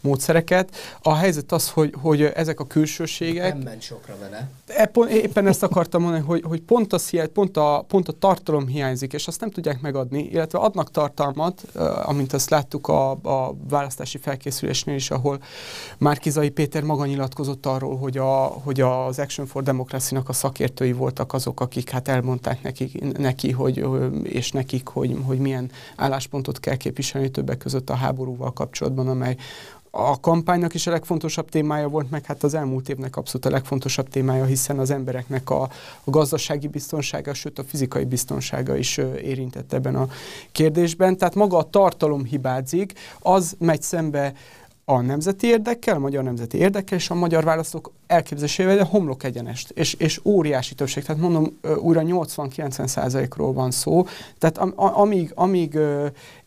módszereket. 0.00 0.76
A 1.02 1.14
helyzet 1.14 1.52
az, 1.52 1.70
hogy, 1.70 1.94
hogy 2.00 2.22
ezek 2.22 2.60
a 2.60 2.66
külsőségek... 2.66 3.52
Nem 3.52 3.62
ment 3.62 3.82
sokra 3.82 4.16
vele. 4.20 4.50
E, 4.66 4.90
éppen 5.10 5.46
ezt 5.46 5.62
akartam 5.62 6.02
mondani, 6.02 6.24
hogy, 6.24 6.42
hogy 6.44 6.60
pont, 6.60 6.92
az 6.92 7.10
pont, 7.32 7.56
a, 7.56 7.84
pont 7.88 8.08
a 8.08 8.12
tartalom 8.12 8.66
hiányzik, 8.66 9.12
és 9.12 9.26
azt 9.26 9.40
nem 9.40 9.50
tudják 9.50 9.80
megadni, 9.80 10.22
illetve 10.22 10.58
adnak 10.58 10.90
tartalmat, 10.90 11.62
amint 12.04 12.32
azt 12.32 12.50
láttuk 12.50 12.88
a, 12.88 13.10
a 13.10 13.54
választás 13.68 14.07
választási 14.08 14.18
felkészülésnél 14.18 14.94
is, 14.94 15.10
ahol 15.10 15.42
Márkizai 15.98 16.48
Péter 16.48 16.82
maga 16.82 17.06
nyilatkozott 17.06 17.66
arról, 17.66 17.96
hogy, 17.96 18.18
a, 18.18 18.44
hogy 18.44 18.80
az 18.80 19.18
Action 19.18 19.46
for 19.46 19.62
Democracy-nak 19.62 20.28
a 20.28 20.32
szakértői 20.32 20.92
voltak 20.92 21.32
azok, 21.32 21.60
akik 21.60 21.90
hát 21.90 22.08
elmondták 22.08 22.62
neki, 22.62 22.90
neki 23.18 23.50
hogy, 23.50 23.86
és 24.22 24.50
nekik, 24.50 24.88
hogy, 24.88 25.16
hogy 25.26 25.38
milyen 25.38 25.70
álláspontot 25.96 26.60
kell 26.60 26.76
képviselni 26.76 27.30
többek 27.30 27.58
között 27.58 27.90
a 27.90 27.94
háborúval 27.94 28.52
kapcsolatban, 28.52 29.08
amely 29.08 29.36
a 29.90 30.20
kampánynak 30.20 30.74
is 30.74 30.86
a 30.86 30.90
legfontosabb 30.90 31.48
témája 31.48 31.88
volt, 31.88 32.10
meg 32.10 32.24
hát 32.24 32.42
az 32.42 32.54
elmúlt 32.54 32.88
évnek 32.88 33.16
abszolút 33.16 33.46
a 33.46 33.50
legfontosabb 33.50 34.08
témája, 34.08 34.44
hiszen 34.44 34.78
az 34.78 34.90
embereknek 34.90 35.50
a, 35.50 35.62
a 36.04 36.10
gazdasági 36.10 36.68
biztonsága, 36.68 37.34
sőt 37.34 37.58
a 37.58 37.64
fizikai 37.64 38.04
biztonsága 38.04 38.76
is 38.76 38.96
érintett 39.22 39.72
ebben 39.72 39.94
a 39.94 40.08
kérdésben. 40.52 41.16
Tehát 41.16 41.34
maga 41.34 41.56
a 41.56 41.70
tartalom 41.70 42.24
hibázik, 42.24 42.92
az 43.18 43.56
megy 43.58 43.82
szembe 43.82 44.32
a 44.90 45.00
nemzeti 45.00 45.46
érdekkel, 45.46 45.96
a 45.96 45.98
magyar 45.98 46.24
nemzeti 46.24 46.58
érdekkel, 46.58 46.98
és 46.98 47.10
a 47.10 47.14
magyar 47.14 47.44
választók 47.44 47.92
elképzelésével, 48.06 48.76
de 48.76 48.82
homlok 48.82 49.24
egyenest, 49.24 49.70
és, 49.70 49.94
és 49.94 50.20
óriási 50.24 50.74
többség. 50.74 51.04
Tehát 51.04 51.20
mondom, 51.20 51.58
újra 51.76 52.02
80-90 52.04 52.86
százalékról 52.86 53.52
van 53.52 53.70
szó. 53.70 54.06
Tehát 54.38 54.58
am, 54.58 54.72
amíg, 54.76 55.32
amíg 55.34 55.78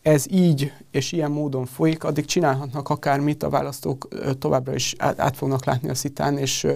ez 0.02 0.24
így 0.30 0.72
és 0.90 1.12
ilyen 1.12 1.30
módon 1.30 1.66
folyik, 1.66 2.04
addig 2.04 2.24
csinálhatnak 2.24 2.88
akármit, 2.88 3.42
a 3.42 3.48
választók 3.48 4.08
továbbra 4.38 4.74
is 4.74 4.94
át, 4.98 5.36
fognak 5.36 5.64
látni 5.64 5.88
a 5.88 5.94
szitán, 5.94 6.38
és 6.38 6.66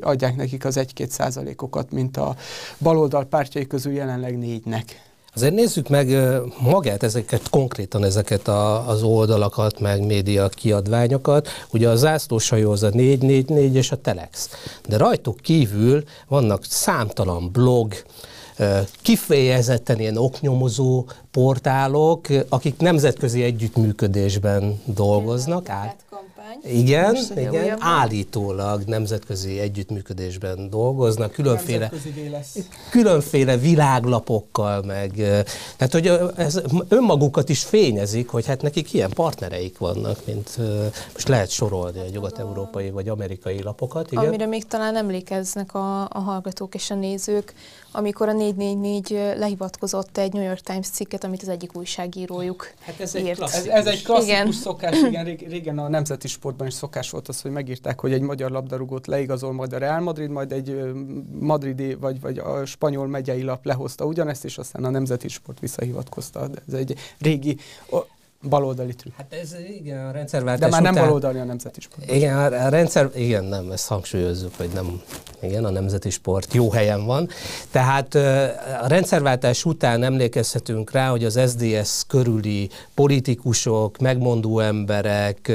adják 0.00 0.36
nekik 0.36 0.64
az 0.64 0.80
1-2 0.94 1.08
százalékokat, 1.08 1.90
mint 1.90 2.16
a 2.16 2.36
baloldal 2.78 3.24
pártjai 3.24 3.66
közül 3.66 3.92
jelenleg 3.92 4.38
négynek. 4.38 5.07
Azért 5.38 5.54
nézzük 5.54 5.88
meg 5.88 6.16
magát, 6.60 7.02
ezeket 7.02 7.50
konkrétan 7.50 8.04
ezeket 8.04 8.48
a, 8.48 8.88
az 8.88 9.02
oldalakat, 9.02 9.80
meg 9.80 10.06
média 10.06 10.48
kiadványokat. 10.48 11.48
Ugye 11.72 11.88
a 11.88 11.96
zászlóshajó 11.96 12.70
az 12.70 12.82
a 12.82 12.90
444 12.92 13.74
és 13.74 13.90
a 13.90 14.00
Telex. 14.00 14.50
De 14.88 14.96
rajtuk 14.96 15.40
kívül 15.40 16.04
vannak 16.28 16.64
számtalan 16.64 17.50
blog, 17.52 17.92
kifejezetten 19.02 20.00
ilyen 20.00 20.16
oknyomozó 20.16 21.04
portálok, 21.30 22.26
akik 22.48 22.78
nemzetközi 22.78 23.42
együttműködésben 23.42 24.80
dolgoznak. 24.84 25.68
Át, 25.68 25.96
igen, 26.62 27.16
igen, 27.36 27.76
állítólag 27.78 28.82
nemzetközi 28.84 29.58
együttműködésben 29.60 30.70
dolgoznak, 30.70 31.32
különféle, 31.32 31.90
különféle 32.90 33.56
világlapokkal, 33.56 34.82
meg, 34.82 35.10
tehát 35.76 35.92
hogy 35.92 36.12
ez 36.36 36.60
önmagukat 36.88 37.48
is 37.48 37.62
fényezik, 37.62 38.28
hogy 38.28 38.46
hát 38.46 38.62
nekik 38.62 38.92
ilyen 38.92 39.10
partnereik 39.10 39.78
vannak, 39.78 40.26
mint 40.26 40.58
most 41.12 41.28
lehet 41.28 41.50
sorolni 41.50 41.98
a 41.98 42.08
nyugat-európai 42.12 42.90
vagy 42.90 43.08
amerikai 43.08 43.62
lapokat. 43.62 44.12
Igen? 44.12 44.26
Amire 44.26 44.46
még 44.46 44.66
talán 44.66 44.96
emlékeznek 44.96 45.74
a, 45.74 46.02
a 46.02 46.18
hallgatók 46.18 46.74
és 46.74 46.90
a 46.90 46.94
nézők, 46.94 47.54
amikor 47.92 48.28
a 48.28 48.32
444 48.32 49.10
lehivatkozott 49.38 50.18
egy 50.18 50.32
New 50.32 50.42
York 50.42 50.60
Times 50.60 50.88
cikket, 50.88 51.24
amit 51.24 51.42
az 51.42 51.48
egyik 51.48 51.76
újságírójuk 51.76 52.72
hát 52.80 53.00
ez 53.00 53.14
írt. 53.14 53.26
Egy 53.26 53.40
ez, 53.40 53.66
ez 53.66 53.86
egy 53.86 54.02
klasszikus 54.02 54.28
igen. 54.28 54.52
szokás, 54.52 54.98
igen, 55.02 55.24
régen 55.24 55.78
a 55.78 55.88
nemzeti 55.88 56.28
sportban 56.38 56.66
is 56.66 56.74
szokás 56.74 57.10
volt 57.10 57.28
az, 57.28 57.40
hogy 57.40 57.50
megírták, 57.50 58.00
hogy 58.00 58.12
egy 58.12 58.20
magyar 58.20 58.50
labdarúgót 58.50 59.06
leigazol 59.06 59.52
majd 59.52 59.72
a 59.72 59.78
Real 59.78 60.00
Madrid, 60.00 60.30
majd 60.30 60.52
egy 60.52 60.92
madridi 61.40 61.94
vagy, 61.94 62.20
vagy 62.20 62.38
a 62.38 62.64
spanyol 62.64 63.06
megyei 63.06 63.42
lap 63.42 63.64
lehozta 63.64 64.04
ugyanezt, 64.04 64.44
és 64.44 64.58
aztán 64.58 64.84
a 64.84 64.90
nemzeti 64.90 65.28
sport 65.28 65.60
visszahivatkozta. 65.60 66.48
Ez 66.68 66.74
egy 66.74 66.94
régi 67.18 67.56
baloldali 68.42 68.94
trükk. 68.94 69.14
Hát 69.16 69.32
ez 69.32 69.54
igen, 69.78 70.06
a 70.06 70.10
rendszerváltás 70.10 70.70
De 70.70 70.74
már 70.74 70.82
nem 70.82 70.92
után... 70.92 71.04
baloldali 71.04 71.38
a 71.38 71.44
nemzeti 71.44 71.80
sport. 71.80 72.10
Igen, 72.10 72.36
a 72.36 72.68
rendszer, 72.68 73.10
igen, 73.14 73.44
nem, 73.44 73.70
ezt 73.70 73.88
hangsúlyozzuk, 73.88 74.54
hogy 74.56 74.68
nem, 74.74 75.00
igen, 75.40 75.64
a 75.64 75.70
nemzeti 75.70 76.10
sport 76.10 76.54
jó 76.54 76.70
helyen 76.70 77.06
van. 77.06 77.28
Tehát 77.70 78.14
a 78.82 78.86
rendszerváltás 78.86 79.64
után 79.64 80.02
emlékezhetünk 80.02 80.90
rá, 80.90 81.10
hogy 81.10 81.24
az 81.24 81.40
SDS 81.46 82.02
körüli 82.06 82.70
politikusok, 82.94 83.98
megmondó 83.98 84.60
emberek, 84.60 85.52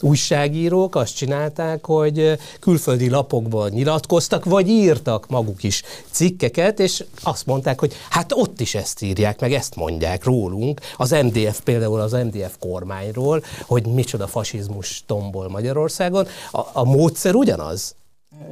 újságírók 0.00 0.94
azt 0.94 1.16
csinálták, 1.16 1.86
hogy 1.86 2.38
külföldi 2.60 3.08
lapokban 3.08 3.70
nyilatkoztak, 3.70 4.44
vagy 4.44 4.68
írtak 4.68 5.28
maguk 5.28 5.62
is 5.62 5.82
cikkeket, 6.10 6.80
és 6.80 7.04
azt 7.22 7.46
mondták, 7.46 7.80
hogy 7.80 7.94
hát 8.10 8.32
ott 8.32 8.60
is 8.60 8.74
ezt 8.74 9.02
írják, 9.02 9.40
meg 9.40 9.52
ezt 9.52 9.74
mondják 9.74 10.24
rólunk. 10.24 10.80
Az 10.96 11.10
MDF 11.10 11.60
például 11.64 12.00
az 12.12 12.12
MDF 12.12 12.56
kormányról, 12.58 13.42
hogy 13.62 13.86
micsoda 13.86 14.26
fasizmus 14.26 15.02
tombol 15.06 15.48
Magyarországon. 15.48 16.26
A, 16.52 16.60
a 16.72 16.84
módszer 16.84 17.34
ugyanaz? 17.34 17.94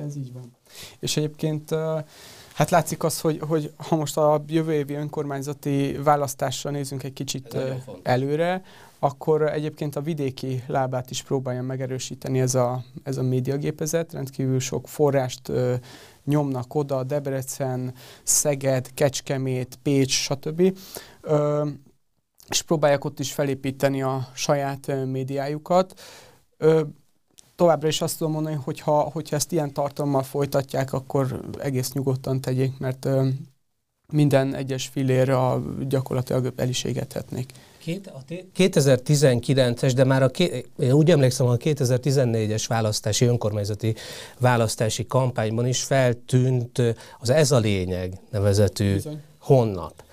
Ez 0.06 0.16
így 0.16 0.32
van. 0.32 0.56
És 0.98 1.16
egyébként 1.16 1.74
Hát 2.54 2.70
látszik 2.70 3.04
az, 3.04 3.20
hogy, 3.20 3.40
hogy 3.48 3.72
ha 3.76 3.96
most 3.96 4.16
a 4.16 4.44
jövő 4.46 4.72
évi 4.72 4.94
önkormányzati 4.94 5.98
választásra 6.04 6.70
nézünk 6.70 7.02
egy 7.02 7.12
kicsit 7.12 7.56
előre, 8.02 8.62
akkor 8.98 9.42
egyébként 9.42 9.96
a 9.96 10.00
vidéki 10.00 10.62
lábát 10.66 11.10
is 11.10 11.22
próbálja 11.22 11.62
megerősíteni 11.62 12.40
ez 12.40 12.54
a, 12.54 12.84
ez 13.02 13.16
a 13.16 13.22
médiagépezet. 13.22 14.12
Rendkívül 14.12 14.60
sok 14.60 14.88
forrást 14.88 15.48
ö, 15.48 15.74
nyomnak 16.24 16.74
oda, 16.74 17.02
Debrecen, 17.02 17.94
Szeged, 18.22 18.94
Kecskemét, 18.94 19.78
Pécs, 19.82 20.12
stb. 20.12 20.78
Ö, 21.20 21.68
és 22.48 22.62
próbálják 22.62 23.04
ott 23.04 23.20
is 23.20 23.32
felépíteni 23.32 24.02
a 24.02 24.28
saját 24.34 25.04
médiájukat. 25.06 26.00
Továbbra 27.56 27.88
is 27.88 28.00
azt 28.00 28.18
tudom 28.18 28.32
mondani, 28.32 28.58
hogy 28.64 28.80
ha, 28.80 29.00
hogyha 29.00 29.36
ezt 29.36 29.52
ilyen 29.52 29.72
tartalommal 29.72 30.22
folytatják, 30.22 30.92
akkor 30.92 31.40
egész 31.58 31.92
nyugodtan 31.92 32.40
tegyék, 32.40 32.78
mert 32.78 33.08
minden 34.12 34.54
egyes 34.54 34.86
fillér 34.86 35.36
gyakorlatilag 35.88 36.52
el 36.56 36.68
is 36.68 36.84
égethetnék. 36.84 37.52
2019-es, 38.56 39.92
de 39.94 40.04
már 40.04 40.22
a, 40.22 40.26
én 40.78 40.92
úgy 40.92 41.10
emlékszem, 41.10 41.46
a 41.46 41.56
2014-es 41.56 42.64
választási, 42.68 43.24
önkormányzati 43.24 43.94
választási 44.38 45.06
kampányban 45.06 45.66
is 45.66 45.82
feltűnt 45.82 46.82
az 47.20 47.30
Ez 47.30 47.50
a 47.50 47.58
lényeg 47.58 48.20
nevezetű 48.30 48.92
Bizony. 48.92 49.22
honlap. 49.38 50.04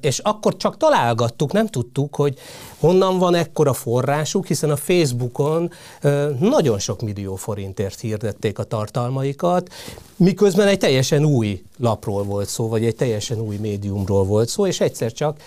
És 0.00 0.18
akkor 0.18 0.56
csak 0.56 0.76
találgattuk, 0.76 1.52
nem 1.52 1.66
tudtuk, 1.66 2.14
hogy 2.14 2.38
honnan 2.78 3.18
van 3.18 3.34
ekkora 3.34 3.72
forrásuk, 3.72 4.46
hiszen 4.46 4.70
a 4.70 4.76
Facebookon 4.76 5.70
nagyon 6.40 6.78
sok 6.78 7.02
millió 7.02 7.34
forintért 7.34 8.00
hirdették 8.00 8.58
a 8.58 8.64
tartalmaikat, 8.64 9.70
miközben 10.16 10.66
egy 10.66 10.78
teljesen 10.78 11.24
új 11.24 11.62
lapról 11.78 12.24
volt 12.24 12.48
szó, 12.48 12.68
vagy 12.68 12.84
egy 12.84 12.96
teljesen 12.96 13.40
új 13.40 13.56
médiumról 13.56 14.24
volt 14.24 14.48
szó, 14.48 14.66
és 14.66 14.80
egyszer 14.80 15.12
csak 15.12 15.40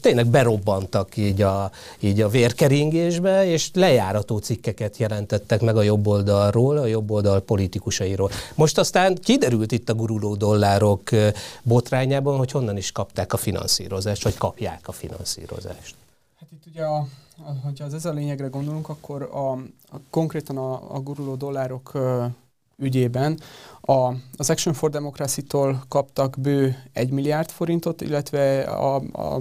tényleg 0.00 0.26
berobbantak 0.26 1.16
így 1.16 1.42
a, 1.42 1.70
így 2.00 2.20
a 2.20 2.28
vérkeringésbe, 2.28 3.46
és 3.46 3.70
lejárató 3.74 4.38
cikkeket 4.38 4.96
jelentettek 4.96 5.60
meg 5.60 5.76
a 5.76 5.82
jobb 5.82 6.06
oldalról, 6.06 6.76
a 6.76 6.86
jobb 6.86 7.10
oldal 7.10 7.40
politikusairól. 7.40 8.30
Most 8.54 8.78
aztán 8.78 9.18
kiderült 9.22 9.72
itt 9.72 9.88
a 9.88 9.94
guruló 9.94 10.34
dollárok 10.34 11.02
botrányában, 11.62 12.36
hogy 12.36 12.50
honnan 12.50 12.76
is 12.76 12.92
kapták 12.92 13.32
a 13.32 13.36
finanszírozást, 13.38 14.22
vagy 14.22 14.36
kapják 14.36 14.88
a 14.88 14.92
finanszírozást. 14.92 15.94
Hát 16.40 16.48
itt 16.52 16.66
ugye, 16.66 16.84
a, 16.84 16.96
a, 17.36 17.50
hogyha 17.62 17.84
az 17.84 17.94
ez 17.94 18.04
a 18.04 18.12
lényegre 18.12 18.46
gondolunk, 18.46 18.88
akkor 18.88 19.22
a, 19.22 19.52
a, 19.52 20.00
konkrétan 20.10 20.56
a, 20.56 20.94
a 20.94 21.00
guruló 21.00 21.34
dollárok 21.34 21.98
ügyében 22.76 23.40
a, 23.80 24.12
az 24.36 24.50
Action 24.50 24.74
for 24.74 24.90
Democracy-tól 24.90 25.82
kaptak 25.88 26.36
bő 26.40 26.76
1 26.92 27.10
milliárd 27.10 27.50
forintot, 27.50 28.00
illetve 28.00 28.60
a, 28.60 28.94
a 28.94 29.40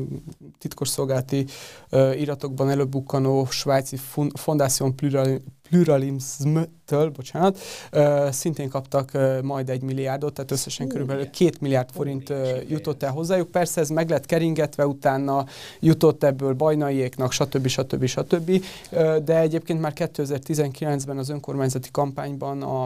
titkosszolgálati 0.58 1.46
ö, 1.90 2.14
iratokban 2.14 2.70
előbukkanó 2.70 3.46
svájci 3.46 3.98
Fondation 4.34 4.96
Plural, 4.96 5.40
Pluralism-től, 5.70 7.10
bocsánat, 7.10 7.60
uh, 7.94 8.30
szintén 8.30 8.70
kaptak 8.70 9.12
uh, 9.14 9.42
majd 9.42 9.70
egy 9.70 9.82
milliárdot, 9.82 10.34
tehát 10.34 10.52
összesen 10.52 10.88
körülbelül 10.88 11.30
két 11.30 11.62
milliárd 11.62 11.90
forint 11.92 12.30
uh, 12.30 12.70
jutott 12.70 13.04
el 13.04 13.12
hozzájuk. 13.12 13.52
Persze 13.52 13.82
ez 13.82 13.90
meg 13.90 14.10
lett 14.10 14.26
keringetve, 14.26 14.88
utána 14.88 15.46
jutott 15.80 16.24
ebből 16.24 16.54
bajnaiéknak, 16.54 17.32
stb. 17.32 17.68
stb. 17.68 18.06
stb. 18.06 18.50
Uh, 18.92 19.18
de 19.18 19.40
egyébként 19.40 19.82
már 19.82 19.94
2019-ben 19.96 21.18
az 21.18 21.30
önkormányzati 21.30 21.90
kampányban 21.92 22.62
a, 22.62 22.84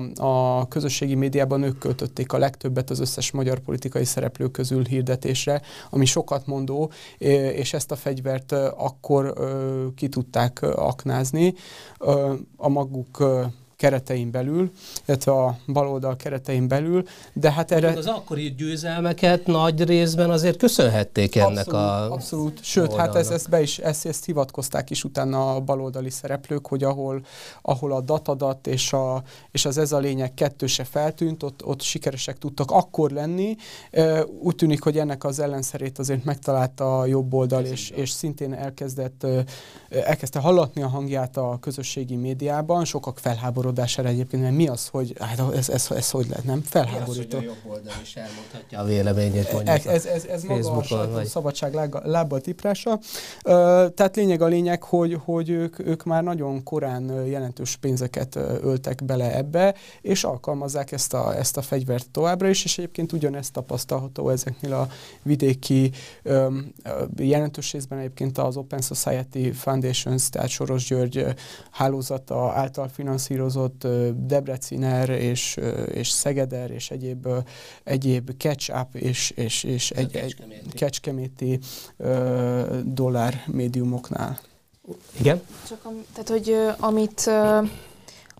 a 0.59 0.67
közösségi 0.67 1.15
médiában 1.15 1.40
ők 1.63 1.77
költötték 1.77 2.33
a 2.33 2.37
legtöbbet 2.37 2.89
az 2.89 2.99
összes 2.99 3.31
magyar 3.31 3.59
politikai 3.59 4.05
szereplő 4.05 4.47
közül 4.47 4.83
hirdetésre, 4.83 5.61
ami 5.89 6.05
sokat 6.05 6.45
mondó, 6.45 6.91
és 7.17 7.73
ezt 7.73 7.91
a 7.91 7.95
fegyvert 7.95 8.51
akkor 8.51 9.33
ki 9.95 10.09
tudták 10.09 10.61
aknázni. 10.61 11.53
A 12.57 12.67
maguk 12.67 13.23
keretein 13.81 14.31
belül, 14.31 14.71
illetve 15.05 15.31
a 15.31 15.57
baloldal 15.67 16.15
keretein 16.15 16.67
belül, 16.67 17.03
de 17.33 17.51
hát 17.51 17.71
erre... 17.71 17.87
Az 17.97 18.05
akkori 18.05 18.53
győzelmeket 18.57 19.45
nagy 19.45 19.83
részben 19.83 20.29
azért 20.29 20.57
köszönhették 20.57 21.35
ennek 21.35 21.73
abszolút, 21.73 21.73
a... 21.73 22.11
Abszolút, 22.13 22.63
sőt, 22.63 22.83
oldalnak. 22.83 23.05
hát 23.05 23.15
ezt, 23.15 23.31
ezt 23.31 23.49
be 23.49 23.61
is, 23.61 23.77
ezt, 23.77 24.05
ezt 24.05 24.25
hivatkozták 24.25 24.89
is 24.89 25.03
utána 25.03 25.55
a 25.55 25.59
baloldali 25.59 26.09
szereplők, 26.09 26.67
hogy 26.67 26.83
ahol, 26.83 27.25
ahol 27.61 27.91
a 27.91 28.01
datadat 28.01 28.67
és, 28.67 28.93
a, 28.93 29.23
és 29.51 29.65
az 29.65 29.77
ez 29.77 29.91
a 29.91 29.97
lényeg 29.97 30.33
kettőse 30.33 30.83
feltűnt, 30.83 31.43
ott, 31.43 31.65
ott 31.65 31.81
sikeresek 31.81 32.37
tudtak 32.37 32.71
akkor 32.71 33.11
lenni. 33.11 33.55
Úgy 34.41 34.55
tűnik, 34.55 34.83
hogy 34.83 34.97
ennek 34.97 35.23
az 35.23 35.39
ellenszerét 35.39 35.99
azért 35.99 36.23
megtalálta 36.23 36.99
a 36.99 37.05
jobb 37.05 37.33
oldal, 37.33 37.65
és, 37.65 37.89
és 37.89 38.09
szintén 38.09 38.53
elkezdett, 38.53 39.27
elkezdte 39.89 40.39
hallatni 40.39 40.81
a 40.81 40.87
hangját 40.87 41.37
a 41.37 41.57
közösségi 41.61 42.15
médiában, 42.15 42.85
sokak 42.85 43.19
felháborodtak 43.19 43.69
felháborodására 43.71 44.09
egyébként, 44.09 44.41
mert 44.41 44.55
mi 44.55 44.67
az, 44.67 44.87
hogy 44.87 45.13
hát 45.19 45.39
ez, 45.39 45.69
ez, 45.69 45.69
ez, 45.69 45.91
ez 45.91 46.09
hogy 46.09 46.27
lehet, 46.29 46.43
nem? 46.43 46.61
Felháborító. 46.61 47.37
Mi 47.37 47.45
az, 47.45 47.51
hogy 47.51 47.59
a 47.63 47.65
jobb 47.65 47.71
oldal 47.71 47.93
is 48.01 48.15
elmondhatja 48.15 48.79
a 48.79 48.83
véleményét 48.83 49.51
mondjuk 49.51 49.75
Ez, 49.75 49.85
ez, 49.85 50.05
ez, 50.05 50.43
ez 50.43 50.65
maga 50.65 50.99
a 50.99 51.11
vagy... 51.11 51.25
szabadság 51.25 51.73
lábbal 52.03 52.41
tiprása. 52.41 52.99
Tehát 53.93 54.15
lényeg 54.15 54.41
a 54.41 54.45
lényeg, 54.45 54.83
hogy, 54.83 55.17
hogy 55.23 55.49
ők, 55.49 55.79
ők 55.79 56.03
már 56.03 56.23
nagyon 56.23 56.63
korán 56.63 57.25
jelentős 57.25 57.75
pénzeket 57.75 58.35
öltek 58.61 59.03
bele 59.03 59.35
ebbe, 59.35 59.75
és 60.01 60.23
alkalmazzák 60.23 60.91
ezt 60.91 61.13
a, 61.13 61.37
ezt 61.37 61.57
a 61.57 61.61
fegyvert 61.61 62.09
továbbra 62.09 62.47
is, 62.47 62.63
és 62.63 62.77
egyébként 62.77 63.11
ugyanezt 63.11 63.53
tapasztalható 63.53 64.29
ezeknél 64.29 64.73
a 64.73 64.87
vidéki 65.23 65.91
um, 66.23 66.73
jelentős 67.17 67.71
részben 67.71 67.99
egyébként 67.99 68.37
az 68.37 68.57
Open 68.57 68.81
Society 68.81 69.51
Foundations, 69.51 70.29
tehát 70.29 70.49
Soros 70.49 70.87
György 70.87 71.25
hálózata 71.71 72.51
által 72.51 72.87
finanszírozott 72.87 73.60
elhangzott 73.61 73.87
Debreciner 74.27 75.09
és, 75.09 75.59
és 75.91 76.09
Szegeder 76.09 76.71
és 76.71 76.91
egyéb, 76.91 77.27
egyéb 77.83 78.31
catch-up 78.37 78.95
és, 78.95 79.29
és, 79.29 79.63
és 79.63 79.91
egy, 79.91 80.15
egy 80.15 80.35
kecskeméti 80.73 81.59
dollár 82.83 83.43
médiumoknál. 83.47 84.39
Igen? 85.19 85.41
Csak 85.67 85.79
am, 85.83 86.05
tehát, 86.13 86.29
hogy 86.29 86.55
amit, 86.79 87.31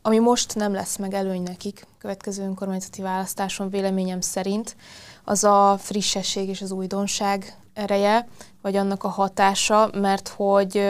ami 0.01 0.19
most 0.19 0.55
nem 0.55 0.73
lesz 0.73 0.97
meg 0.97 1.13
előny 1.13 1.41
nekik 1.41 1.85
következő 1.97 2.43
önkormányzati 2.43 3.01
választáson 3.01 3.69
véleményem 3.69 4.21
szerint, 4.21 4.75
az 5.23 5.43
a 5.43 5.77
frissesség 5.79 6.49
és 6.49 6.61
az 6.61 6.71
újdonság 6.71 7.55
ereje, 7.73 8.27
vagy 8.61 8.75
annak 8.75 9.03
a 9.03 9.07
hatása, 9.07 9.89
mert 9.93 10.27
hogy 10.27 10.81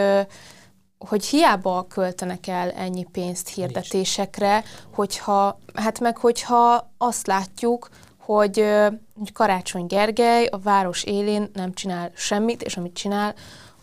hogy 1.07 1.25
hiába 1.25 1.85
költenek 1.89 2.47
el 2.47 2.71
ennyi 2.71 3.05
pénzt 3.11 3.49
hirdetésekre, 3.49 4.63
hogyha, 4.93 5.59
hát 5.73 5.99
meg 5.99 6.17
hogyha 6.17 6.91
azt 6.97 7.27
látjuk, 7.27 7.89
hogy, 8.17 8.65
hogy 9.19 9.31
Karácsony 9.33 9.85
Gergely 9.85 10.45
a 10.45 10.57
város 10.57 11.03
élén 11.03 11.49
nem 11.53 11.73
csinál 11.73 12.11
semmit, 12.15 12.63
és 12.63 12.77
amit 12.77 12.93
csinál, 12.93 13.33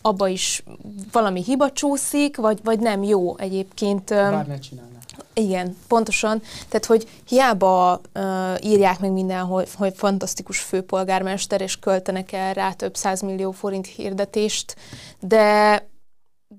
abba 0.01 0.27
is 0.27 0.63
valami 1.11 1.43
hiba 1.43 1.71
csúszik, 1.71 2.37
vagy, 2.37 2.59
vagy 2.63 2.79
nem 2.79 3.03
jó 3.03 3.37
egyébként. 3.37 4.09
Bár 4.09 4.47
ne 4.47 4.59
csinálná. 4.59 4.97
Igen, 5.33 5.77
pontosan. 5.87 6.41
Tehát, 6.69 6.85
hogy 6.85 7.07
hiába 7.27 8.01
uh, 8.15 8.23
írják 8.61 8.99
meg 8.99 9.11
mindenhol, 9.11 9.65
hogy 9.75 9.93
fantasztikus 9.95 10.59
főpolgármester, 10.59 11.61
és 11.61 11.79
költenek 11.79 12.31
el 12.31 12.53
rá 12.53 12.71
több 12.71 12.95
százmillió 12.95 13.51
forint 13.51 13.87
hirdetést, 13.87 14.75
de, 15.19 15.87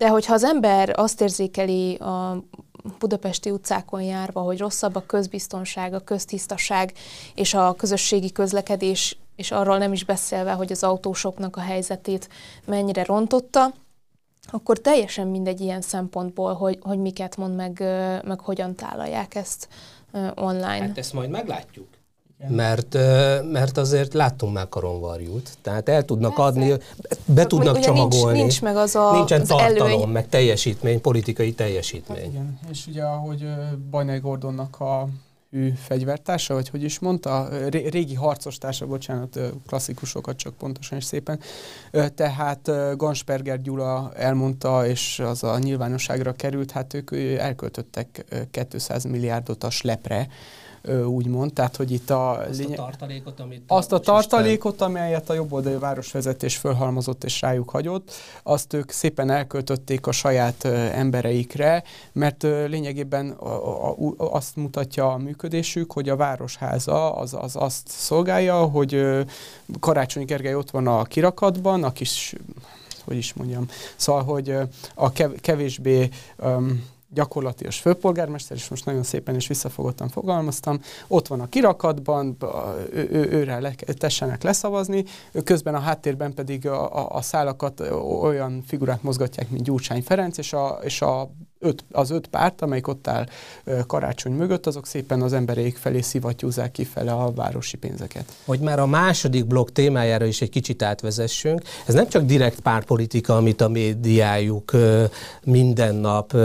de 0.01 0.09
hogyha 0.09 0.35
az 0.35 0.45
ember 0.45 0.93
azt 0.99 1.21
érzékeli 1.21 1.95
a 1.95 2.45
budapesti 2.99 3.51
utcákon 3.51 4.03
járva, 4.03 4.41
hogy 4.41 4.59
rosszabb 4.59 4.95
a 4.95 5.07
közbiztonság, 5.07 5.95
a 5.95 6.01
köztisztaság 6.01 6.93
és 7.35 7.55
a 7.55 7.75
közösségi 7.75 8.33
közlekedés, 8.33 9.19
és 9.37 9.51
arról 9.51 9.79
nem 9.79 9.93
is 9.93 10.05
beszélve, 10.05 10.53
hogy 10.53 10.73
az 10.73 10.83
autósoknak 10.83 11.57
a 11.57 11.61
helyzetét 11.61 12.29
mennyire 12.65 13.05
rontotta, 13.05 13.75
akkor 14.51 14.79
teljesen 14.79 15.27
mindegy 15.27 15.61
ilyen 15.61 15.81
szempontból, 15.81 16.55
hogy, 16.55 16.79
hogy 16.83 16.99
miket 16.99 17.37
mond, 17.37 17.57
meg, 17.57 17.79
meg 18.25 18.41
hogyan 18.41 18.75
tálalják 18.75 19.35
ezt 19.35 19.69
online. 20.35 20.81
Hát 20.81 20.99
ezt 20.99 21.13
majd 21.13 21.31
meglátjuk. 21.31 21.89
Mert, 22.49 22.95
mert 23.51 23.77
azért 23.77 24.15
láttunk 24.15 24.53
már 24.53 24.69
karonvarjút, 24.69 25.51
tehát 25.63 25.89
el 25.89 26.05
tudnak 26.05 26.35
Persze. 26.35 26.51
adni, 26.51 26.75
be 27.25 27.47
tudnak 27.47 27.75
ugye 27.75 27.85
csomagolni. 27.85 28.39
Nincs, 28.39 28.61
nincs 28.61 28.63
meg 28.63 28.77
az 28.77 28.95
a, 28.95 29.13
Nincsen 29.13 29.41
az 29.41 29.49
tartalom, 29.49 29.87
előny. 29.87 30.09
meg 30.09 30.29
teljesítmény, 30.29 31.01
politikai 31.01 31.53
teljesítmény. 31.53 32.17
Hát 32.19 32.27
igen, 32.27 32.59
és 32.71 32.87
ugye 32.87 33.03
ahogy 33.03 33.47
Bajnai 33.91 34.19
Gordonnak 34.19 34.81
a 34.81 35.09
ő 35.53 35.75
fegyvertársa, 35.77 36.55
vagy 36.55 36.69
hogy 36.69 36.83
is 36.83 36.99
mondta, 36.99 37.49
régi 37.69 38.15
harcostársa, 38.15 38.87
bocsánat, 38.87 39.41
klasszikusokat 39.67 40.37
csak 40.37 40.55
pontosan 40.55 40.99
és 40.99 41.05
szépen. 41.05 41.41
Tehát 42.15 42.71
Gansperger 42.97 43.63
Gyula 43.63 44.13
elmondta, 44.17 44.87
és 44.87 45.19
az 45.25 45.43
a 45.43 45.59
nyilvánosságra 45.59 46.33
került, 46.33 46.71
hát 46.71 46.95
ők 46.95 47.11
elköltöttek 47.39 48.25
200 48.71 49.05
milliárdot 49.05 49.65
a 49.65 49.71
slepre, 49.71 50.29
úgymond. 51.07 51.53
Tehát, 51.53 51.77
hogy 51.77 51.91
itt 51.91 52.11
a... 52.11 52.39
Azt 52.39 52.59
lényeg... 52.59 52.79
a 52.79 52.83
tartalékot, 52.83 53.41
amit... 53.41 53.63
Azt 53.67 53.93
a 53.93 53.99
tartalékot, 53.99 54.81
amelyet 54.81 55.31
a 55.31 55.35
jobboldali 55.35 55.79
városvezetés 55.79 56.57
fölhalmozott 56.57 57.25
és 57.25 57.41
rájuk 57.41 57.71
hagyott, 57.71 58.13
azt 58.43 58.73
ők 58.73 58.91
szépen 58.91 59.31
elköltötték 59.31 60.07
a 60.07 60.13
saját 60.13 60.65
embereikre, 60.95 61.83
mert 62.13 62.43
lényegében 62.43 63.37
azt 64.17 64.57
mutatja 64.57 65.13
a 65.13 65.17
működésük, 65.17 65.93
hogy 65.93 66.09
a 66.09 66.17
városháza 66.17 67.15
az, 67.15 67.35
az 67.41 67.57
azt 67.57 67.89
szolgálja, 67.89 68.65
hogy 68.65 69.07
Karácsony 69.81 70.25
Gergely 70.25 70.55
ott 70.55 70.71
van 70.71 70.87
a 70.87 71.05
kirakatban, 71.05 71.85
a 71.85 71.93
kis 71.93 72.35
hogy 73.05 73.17
is 73.17 73.33
mondjam, 73.33 73.67
szóval, 73.97 74.23
hogy 74.23 74.57
a 74.95 75.13
kevésbé 75.41 76.09
um, 76.39 76.85
gyakorlatilag 77.13 77.73
főpolgármester, 77.73 78.57
és 78.57 78.69
most 78.69 78.85
nagyon 78.85 79.03
szépen 79.03 79.35
és 79.35 79.47
visszafogottan 79.47 80.09
fogalmaztam, 80.09 80.81
ott 81.09 81.27
van 81.27 81.41
a 81.41 81.49
kirakatban, 81.49 82.37
ő, 82.93 83.09
ő, 83.11 83.31
őre 83.31 83.61
le, 83.61 83.75
tessenek 83.99 84.43
leszavazni, 84.43 85.05
közben 85.45 85.75
a 85.75 85.79
háttérben 85.79 86.35
pedig 86.35 86.67
a, 86.67 86.97
a, 86.97 87.17
a 87.17 87.23
szálakat 87.23 87.81
olyan 88.23 88.63
figurák 88.67 89.03
mozgatják, 89.03 89.51
mint 89.51 89.65
Gyurcsány 89.65 90.03
Ferenc, 90.03 90.39
és 90.39 90.53
a, 90.53 90.79
és 90.83 91.03
a 91.03 91.31
öt, 91.61 91.85
az 91.93 92.11
öt 92.11 92.27
párt, 92.27 92.63
amelyik 92.63 92.89
ott 92.89 93.07
áll 93.07 93.27
karácsony 93.87 94.33
mögött, 94.33 94.67
azok 94.67 94.87
szépen 94.87 95.23
az 95.23 95.33
embereik 95.33 95.77
felé 95.77 96.01
szivattyúzzák 96.01 96.73
kifele 96.73 97.13
a 97.13 97.33
városi 97.33 97.77
pénzeket. 97.77 98.25
Hogy 98.45 98.61
már 98.61 98.79
a 98.79 98.87
második 98.87 99.47
blokk 99.47 99.69
témájára 99.71 100.25
is 100.25 100.41
egy 100.41 100.51
kicsit 100.51 100.83
átvezessünk, 100.83 101.63
ez 101.87 101.95
nem 101.95 102.09
csak 102.09 102.25
direkt 102.25 102.61
pártpolitika, 102.61 103.37
amit 103.37 103.61
a 103.61 103.69
médiájuk 103.69 104.73
minden 105.45 105.95
nap 105.95 106.37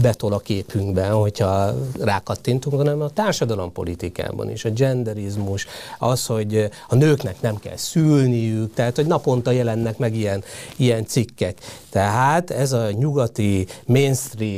betol 0.00 0.32
a 0.32 0.38
képünkben, 0.38 1.12
hogyha 1.12 1.74
rákattintunk, 2.00 2.76
hanem 2.76 3.00
a 3.00 3.10
társadalompolitikában 3.10 4.50
is, 4.50 4.64
a 4.64 4.70
genderizmus, 4.70 5.66
az, 5.98 6.26
hogy 6.26 6.68
a 6.88 6.94
nőknek 6.94 7.40
nem 7.40 7.58
kell 7.58 7.76
szülniük, 7.76 8.74
tehát 8.74 8.96
hogy 8.96 9.06
naponta 9.06 9.50
jelennek 9.50 9.98
meg 9.98 10.16
ilyen, 10.16 10.44
ilyen 10.76 11.06
cikkek. 11.06 11.58
Tehát 11.90 12.50
ez 12.50 12.72
a 12.72 12.90
nyugati 12.90 13.66
mainstream 13.86 14.53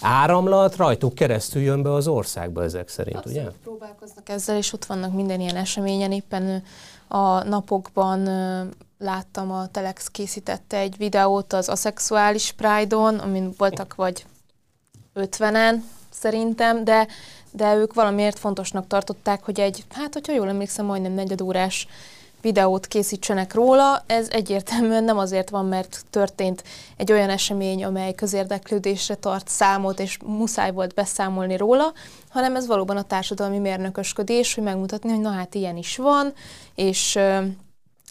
áramlat 0.00 0.76
rajtuk 0.76 1.14
keresztül 1.14 1.62
jön 1.62 1.82
be 1.82 1.92
az 1.92 2.06
országba 2.06 2.62
ezek 2.62 2.88
szerint, 2.88 3.16
Abszolút 3.16 3.38
ugye? 3.38 3.50
próbálkoznak 3.62 4.28
ezzel, 4.28 4.56
és 4.56 4.72
ott 4.72 4.84
vannak 4.84 5.12
minden 5.12 5.40
ilyen 5.40 5.56
eseményen. 5.56 6.12
Éppen 6.12 6.62
a 7.08 7.44
napokban 7.44 8.28
láttam, 8.98 9.52
a 9.52 9.68
Telex 9.68 10.08
készítette 10.08 10.76
egy 10.76 10.96
videót 10.96 11.52
az 11.52 11.68
aszexuális 11.68 12.52
Pride-on, 12.52 13.18
amin 13.18 13.52
voltak 13.56 13.94
vagy 13.94 14.26
50-en 15.14 15.74
szerintem, 16.10 16.84
de, 16.84 17.06
de 17.50 17.74
ők 17.74 17.94
valamiért 17.94 18.38
fontosnak 18.38 18.86
tartották, 18.86 19.44
hogy 19.44 19.60
egy, 19.60 19.84
hát 19.90 20.12
hogyha 20.12 20.32
jól 20.32 20.48
emlékszem, 20.48 20.84
majdnem 20.86 21.12
negyedórás 21.12 21.86
videót 22.40 22.86
készítsenek 22.86 23.54
róla. 23.54 24.04
Ez 24.06 24.28
egyértelműen 24.30 25.04
nem 25.04 25.18
azért 25.18 25.50
van, 25.50 25.66
mert 25.66 26.04
történt 26.10 26.64
egy 26.96 27.12
olyan 27.12 27.30
esemény, 27.30 27.84
amely 27.84 28.14
közérdeklődésre 28.14 29.14
tart 29.14 29.48
számot, 29.48 30.00
és 30.00 30.18
muszáj 30.24 30.72
volt 30.72 30.94
beszámolni 30.94 31.56
róla, 31.56 31.92
hanem 32.28 32.56
ez 32.56 32.66
valóban 32.66 32.96
a 32.96 33.02
társadalmi 33.02 33.58
mérnökösködés, 33.58 34.54
hogy 34.54 34.64
megmutatni, 34.64 35.10
hogy 35.10 35.20
na 35.20 35.30
hát 35.30 35.54
ilyen 35.54 35.76
is 35.76 35.96
van, 35.96 36.32
és, 36.74 37.18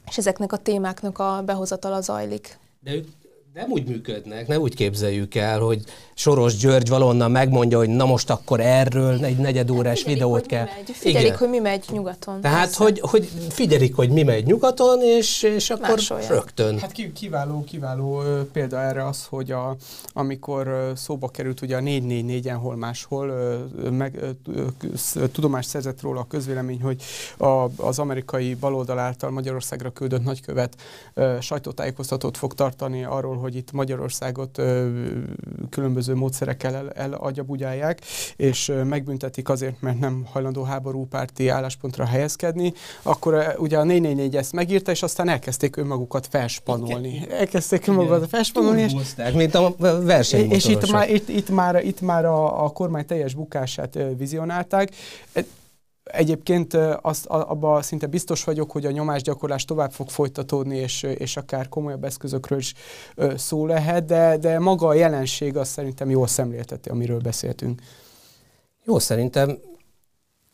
és 0.07 0.17
ezeknek 0.17 0.51
a 0.51 0.57
témáknak 0.57 1.19
a 1.19 1.41
behozatala 1.45 2.01
zajlik. 2.01 2.57
De 2.79 2.93
ők 2.93 3.07
nem 3.59 3.71
úgy 3.71 3.87
működnek, 3.87 4.47
nem 4.47 4.61
úgy 4.61 4.75
képzeljük 4.75 5.35
el, 5.35 5.59
hogy 5.59 5.83
Soros 6.13 6.57
György 6.57 6.89
valonnan 6.89 7.31
megmondja, 7.31 7.77
hogy 7.77 7.89
na 7.89 8.05
most 8.05 8.29
akkor 8.29 8.59
erről 8.59 9.25
egy 9.25 9.37
negyedórás 9.37 10.03
hát 10.03 10.13
videót 10.13 10.45
kell. 10.45 10.65
Megy. 10.75 10.95
Figyelik, 10.95 11.27
Igen. 11.27 11.37
hogy 11.37 11.49
mi 11.49 11.59
megy 11.59 11.85
nyugaton. 11.91 12.41
Tehát, 12.41 12.73
hogy, 12.73 12.99
hogy 12.99 13.29
figyelik, 13.49 13.95
hogy 13.95 14.09
mi 14.09 14.23
megy 14.23 14.45
nyugaton, 14.45 15.01
és, 15.01 15.43
és 15.43 15.69
akkor 15.69 15.89
Másolja. 15.89 16.27
rögtön. 16.27 16.79
Hát 16.79 16.91
kiváló, 17.13 17.63
kiváló 17.63 18.21
példa 18.51 18.81
erre 18.81 19.05
az, 19.05 19.25
hogy 19.29 19.51
a, 19.51 19.75
amikor 20.13 20.91
szóba 20.95 21.29
került 21.29 21.61
ugye 21.61 21.75
a 21.75 21.79
444-en 21.79 22.57
hol 22.61 22.75
máshol, 22.75 23.33
meg, 23.91 24.19
tudomást 25.31 25.69
szerzett 25.69 26.01
róla 26.01 26.19
a 26.19 26.27
közvélemény, 26.27 26.81
hogy 26.81 27.01
a, 27.37 27.65
az 27.75 27.99
amerikai 27.99 28.53
baloldal 28.53 28.99
által 28.99 29.29
Magyarországra 29.29 29.89
küldött 29.89 30.23
nagykövet 30.23 30.75
sajtótájékoztatót 31.39 32.37
fog 32.37 32.53
tartani 32.53 33.03
arról, 33.03 33.37
hogy 33.37 33.48
itt 33.55 33.71
Magyarországot 33.71 34.51
különböző 35.69 35.89
különböző 35.89 36.15
módszerekkel 36.15 36.75
el, 36.75 36.89
elagyabudjálják, 36.89 38.01
és 38.35 38.71
megbüntetik 38.83 39.49
azért, 39.49 39.81
mert 39.81 39.99
nem 39.99 40.25
hajlandó 40.31 40.63
háborúpárti 40.63 41.47
álláspontra 41.47 42.05
helyezkedni, 42.05 42.73
akkor 43.01 43.55
ugye 43.57 43.77
a 43.77 43.83
444 43.83 44.35
ezt 44.35 44.53
megírta, 44.53 44.91
és 44.91 45.03
aztán 45.03 45.29
elkezdték 45.29 45.75
önmagukat 45.75 46.27
felspanolni. 46.27 47.27
Elkezdték 47.29 47.87
önmagukat 47.87 48.29
felspanolni, 48.29 48.81
és, 48.81 48.93
mint 49.33 49.55
a 49.55 49.75
versenymotorosak. 50.03 50.51
És 50.51 50.65
itt 50.65 50.91
már, 50.91 51.09
itt, 51.09 51.29
itt 51.29 51.49
már, 51.49 51.85
itt 51.85 52.01
már 52.01 52.25
a, 52.25 52.63
a 52.63 52.69
kormány 52.69 53.05
teljes 53.05 53.33
bukását 53.33 53.97
vizionálták. 54.17 54.91
Egyébként 56.11 56.73
azt, 57.01 57.25
abban 57.25 57.81
szinte 57.81 58.07
biztos 58.07 58.43
vagyok, 58.43 58.71
hogy 58.71 58.85
a 58.85 58.91
nyomásgyakorlás 58.91 59.65
tovább 59.65 59.91
fog 59.91 60.09
folytatódni, 60.09 60.77
és, 60.77 61.03
és 61.03 61.37
akár 61.37 61.69
komolyabb 61.69 62.03
eszközökről 62.03 62.59
is 62.59 62.73
szó 63.35 63.65
lehet, 63.65 64.05
de, 64.05 64.37
de 64.37 64.59
maga 64.59 64.87
a 64.87 64.93
jelenség 64.93 65.57
azt 65.57 65.71
szerintem 65.71 66.09
jól 66.09 66.27
szemlélteti, 66.27 66.89
amiről 66.89 67.19
beszéltünk. 67.19 67.81
Jó, 68.83 68.99
szerintem 68.99 69.57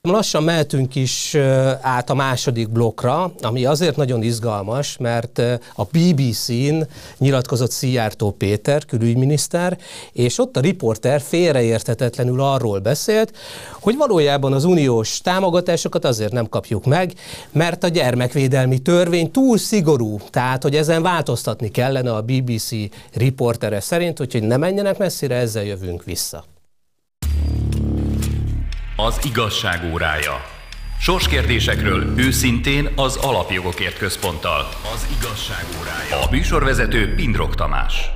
Lassan 0.05 0.43
mehetünk 0.43 0.95
is 0.95 1.35
át 1.81 2.09
a 2.09 2.13
második 2.13 2.69
blokkra, 2.69 3.33
ami 3.41 3.65
azért 3.65 3.95
nagyon 3.95 4.23
izgalmas, 4.23 4.97
mert 4.97 5.41
a 5.75 5.83
BBC-n 5.83 6.81
nyilatkozott 7.17 7.71
Szijjártó 7.71 8.31
Péter, 8.31 8.85
külügyminiszter, 8.85 9.77
és 10.11 10.39
ott 10.39 10.57
a 10.57 10.59
riporter 10.59 11.21
félreérthetetlenül 11.21 12.41
arról 12.41 12.79
beszélt, 12.79 13.37
hogy 13.81 13.95
valójában 13.97 14.53
az 14.53 14.63
uniós 14.63 15.21
támogatásokat 15.21 16.05
azért 16.05 16.31
nem 16.31 16.49
kapjuk 16.49 16.85
meg, 16.85 17.13
mert 17.51 17.83
a 17.83 17.87
gyermekvédelmi 17.87 18.79
törvény 18.79 19.31
túl 19.31 19.57
szigorú, 19.57 20.19
tehát 20.29 20.63
hogy 20.63 20.75
ezen 20.75 21.01
változtatni 21.01 21.71
kellene 21.71 22.13
a 22.13 22.21
BBC 22.21 22.69
riportere 23.13 23.79
szerint, 23.79 24.19
úgyhogy 24.19 24.43
ne 24.43 24.57
menjenek 24.57 24.97
messzire, 24.97 25.35
ezzel 25.35 25.63
jövünk 25.63 26.03
vissza. 26.03 26.54
Az 28.97 29.19
igazság 29.25 29.93
órája. 29.93 30.41
Sorskérdésekről 30.99 32.13
őszintén 32.17 32.89
az 32.95 33.15
Alapjogokért 33.15 33.97
Központtal. 33.97 34.69
Az 34.93 35.07
igazság 35.19 35.65
órája. 35.79 36.25
A 36.25 36.31
műsorvezető 36.31 37.13
Pindrok 37.15 37.55
Tamás. 37.55 38.11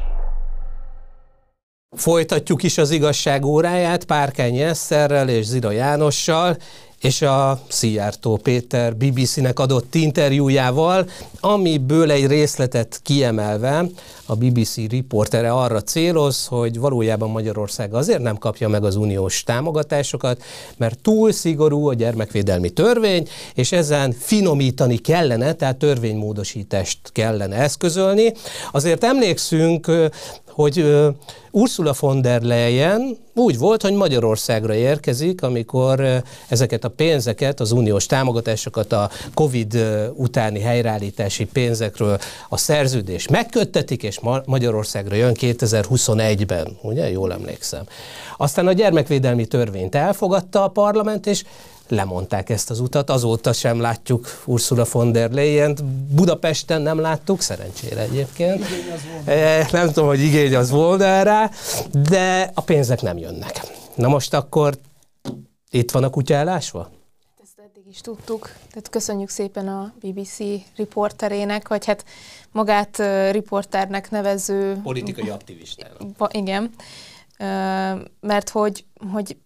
Folytatjuk 1.96 2.64
is 2.64 2.78
az 2.78 2.92
igazság 2.92 3.46
óráját 3.46 4.06
Párkány 4.06 4.58
Eszterrel 4.58 5.30
és 5.30 5.46
Zira 5.46 5.72
Jánossal, 5.72 6.58
és 7.02 7.22
a 7.22 7.60
Szijjártó 7.68 8.38
Péter 8.38 8.96
BBC-nek 8.96 9.60
adott 9.60 9.96
interjújával, 9.96 11.10
amiből 11.40 12.12
egy 12.12 12.28
részletet 12.28 13.00
kiemelve 13.04 13.86
a 14.26 14.36
BBC 14.36 14.76
riportere 14.76 15.52
arra 15.52 15.82
céloz, 15.82 16.46
hogy 16.46 16.80
valójában 16.80 17.30
Magyarország 17.30 17.94
azért 17.94 18.22
nem 18.22 18.38
kapja 18.38 18.70
meg 18.70 18.84
az 18.84 18.96
uniós 18.96 19.44
támogatásokat, 19.44 20.44
mert 20.78 21.00
túl 21.00 21.32
szigorú 21.32 21.88
a 21.88 21.94
gyermekvédelmi 21.94 22.70
törvény, 22.70 23.28
és 23.54 23.72
ezen 23.72 24.12
finomítani 24.12 24.98
kellene, 24.98 25.54
tehát 25.54 25.78
törvénymódosítást 25.78 27.00
kellene 27.12 27.56
eszközölni. 27.56 28.34
Azért 28.72 29.04
emlékszünk 29.04 29.92
hogy 30.62 30.86
Ursula 31.52 31.94
von 32.00 32.22
der 32.22 32.42
Leyen 32.42 33.18
úgy 33.36 33.58
volt, 33.58 33.82
hogy 33.82 33.94
Magyarországra 33.94 34.74
érkezik, 34.74 35.44
amikor 35.44 36.24
ezeket 36.48 36.84
a 36.84 36.90
pénzeket, 36.90 37.60
az 37.60 37.72
uniós 37.72 38.06
támogatásokat, 38.06 38.92
a 38.92 39.10
Covid 39.34 39.78
utáni 40.16 40.60
helyreállítási 40.60 41.46
pénzekről 41.46 42.18
a 42.50 42.58
szerződés 42.58 43.28
megköttetik, 43.28 44.04
és 44.04 44.20
Magyarországra 44.46 45.16
jön 45.16 45.36
2021-ben, 45.40 46.78
ugye? 46.82 47.10
Jól 47.10 47.34
emlékszem. 47.34 47.84
Aztán 48.38 48.68
a 48.68 48.74
gyermekvédelmi 48.74 49.46
törvényt 49.46 49.96
elfogadta 49.96 50.64
a 50.64 50.68
parlament, 50.68 51.28
és 51.28 51.44
lemondták 51.90 52.50
ezt 52.50 52.70
az 52.70 52.80
utat. 52.80 53.10
Azóta 53.10 53.54
sem 53.54 53.80
látjuk 53.80 54.42
Ursula 54.46 54.86
von 54.92 55.12
der 55.12 55.32
leyen 55.32 55.78
Budapesten 56.16 56.82
nem 56.82 57.00
láttuk, 57.00 57.42
szerencsére 57.42 58.02
egyébként. 58.02 58.66
E, 59.26 59.68
nem 59.72 59.88
tudom, 59.88 60.08
hogy 60.08 60.20
igény 60.20 60.56
az 60.56 60.70
volna 60.70 61.24
rá, 61.24 61.50
de 62.10 62.52
a 62.54 62.62
pénzek 62.62 63.02
nem 63.02 63.18
jönnek. 63.18 63.62
Na 63.96 64.08
most 64.08 64.34
akkor 64.34 64.78
itt 65.70 65.92
van 65.92 66.04
a 66.04 66.10
kutya 66.10 66.34
elásva? 66.34 66.90
Ezt 67.44 67.60
eddig 67.60 67.88
is 67.88 68.02
tudtuk. 68.02 68.56
Tehát 68.70 68.90
köszönjük 68.90 69.30
szépen 69.30 69.68
a 69.68 69.94
BBC 70.00 70.38
riporterének, 70.76 71.68
vagy 71.68 71.86
hát 71.86 72.06
magát 72.52 73.00
uh, 73.00 73.32
riporternek 73.32 74.12
nevező... 74.12 74.80
Politikai 74.84 75.30
aktivistának. 75.30 76.02
Igen. 76.32 76.64
Uh, 76.64 78.02
mert 78.20 78.50
hogy, 78.50 78.86
hogy 79.12 79.38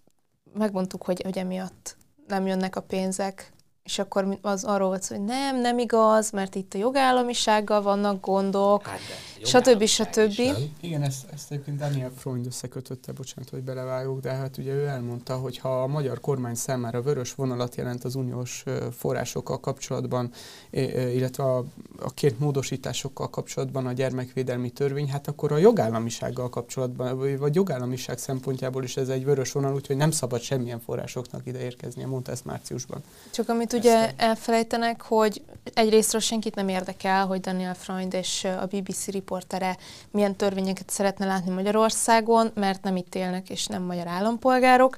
megmondtuk, 0.54 1.04
hogy, 1.04 1.22
hogy 1.22 1.38
emiatt 1.38 1.98
nem 2.28 2.48
jönnek 2.48 2.76
a 2.76 2.82
pénzek, 2.82 3.53
és 3.84 4.00
akkor 4.00 4.38
az 4.42 4.64
arról 4.64 4.88
volt 4.88 5.08
hogy 5.08 5.24
nem, 5.24 5.62
nem 5.62 5.80
igaz, 5.80 6.32
mert 6.32 6.56
itt 6.56 6.74
a 6.74 6.78
jogállamisággal 6.78 7.82
vannak 7.82 8.26
gondok, 8.26 8.88
hát 8.88 9.00
stb. 9.44 9.86
stb. 9.86 10.40
Igen, 10.82 11.02
ezt, 11.02 11.26
ezt 11.34 11.52
egyébként 11.52 11.78
Daniel 11.78 12.12
Freund 12.18 12.46
összekötötte, 12.46 13.12
bocsánat, 13.12 13.50
hogy 13.50 13.62
belevágok, 13.62 14.20
de 14.20 14.32
hát 14.32 14.58
ugye 14.58 14.74
ő 14.74 14.86
elmondta, 14.86 15.36
hogy 15.38 15.58
ha 15.58 15.82
a 15.82 15.88
magyar 15.88 16.20
kormány 16.20 16.56
számára 16.56 17.02
vörös 17.02 17.34
vonalat 17.34 17.76
jelent 17.76 18.04
az 18.04 18.16
uniós 18.16 18.64
forrásokkal 18.98 19.60
kapcsolatban, 19.60 20.32
illetve 20.70 21.44
a, 21.44 21.58
a 22.00 22.10
két 22.14 22.40
módosításokkal 22.40 23.30
kapcsolatban 23.30 23.86
a 23.86 23.92
gyermekvédelmi 23.92 24.70
törvény, 24.70 25.10
hát 25.10 25.28
akkor 25.28 25.52
a 25.52 25.58
jogállamisággal 25.58 26.50
kapcsolatban, 26.50 27.38
vagy 27.38 27.56
jogállamiság 27.56 28.18
szempontjából 28.18 28.84
is 28.84 28.98
ez 28.98 29.10
egy 29.10 29.26
vörös 29.26 29.52
vonal, 29.52 29.74
úgyhogy 29.74 29.98
nem 29.98 30.12
szabad 30.12 30.42
semmilyen 30.42 30.80
forrásoknak 30.80 31.46
ide 31.46 31.60
érkeznie, 31.60 32.08
mondta 32.08 32.32
ezt 32.32 32.46
márciusban. 32.46 33.04
Csak 33.32 33.50
amit 33.50 33.73
ugye 33.74 34.12
elfelejtenek, 34.18 35.02
hogy 35.02 35.42
egyrésztről 35.74 36.22
senkit 36.22 36.56
nem 36.56 36.68
érdekel, 36.68 37.26
hogy 37.26 37.40
Daniel 37.40 37.74
Freund 37.74 38.14
és 38.14 38.44
a 38.44 38.66
BBC 38.66 39.08
riportere 39.08 39.78
milyen 40.12 40.36
törvényeket 40.36 40.90
szeretne 40.90 41.26
látni 41.26 41.52
Magyarországon, 41.52 42.52
mert 42.54 42.84
nem 42.84 42.96
itt 42.96 43.16
élnek 43.16 43.50
és 43.50 43.66
nem 43.66 43.82
magyar 43.82 44.08
állampolgárok. 44.08 44.98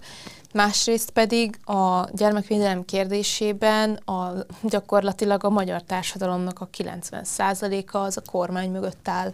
Másrészt 0.54 1.10
pedig 1.10 1.60
a 1.64 2.10
gyermekvédelem 2.12 2.86
kérdésében 2.86 3.94
a, 3.94 4.32
gyakorlatilag 4.64 5.44
a 5.44 5.50
magyar 5.50 5.82
társadalomnak 5.82 6.60
a 6.60 6.70
90%-a 6.78 7.98
az 7.98 8.18
a 8.18 8.32
kormány 8.32 8.72
mögött 8.72 9.08
áll. 9.08 9.34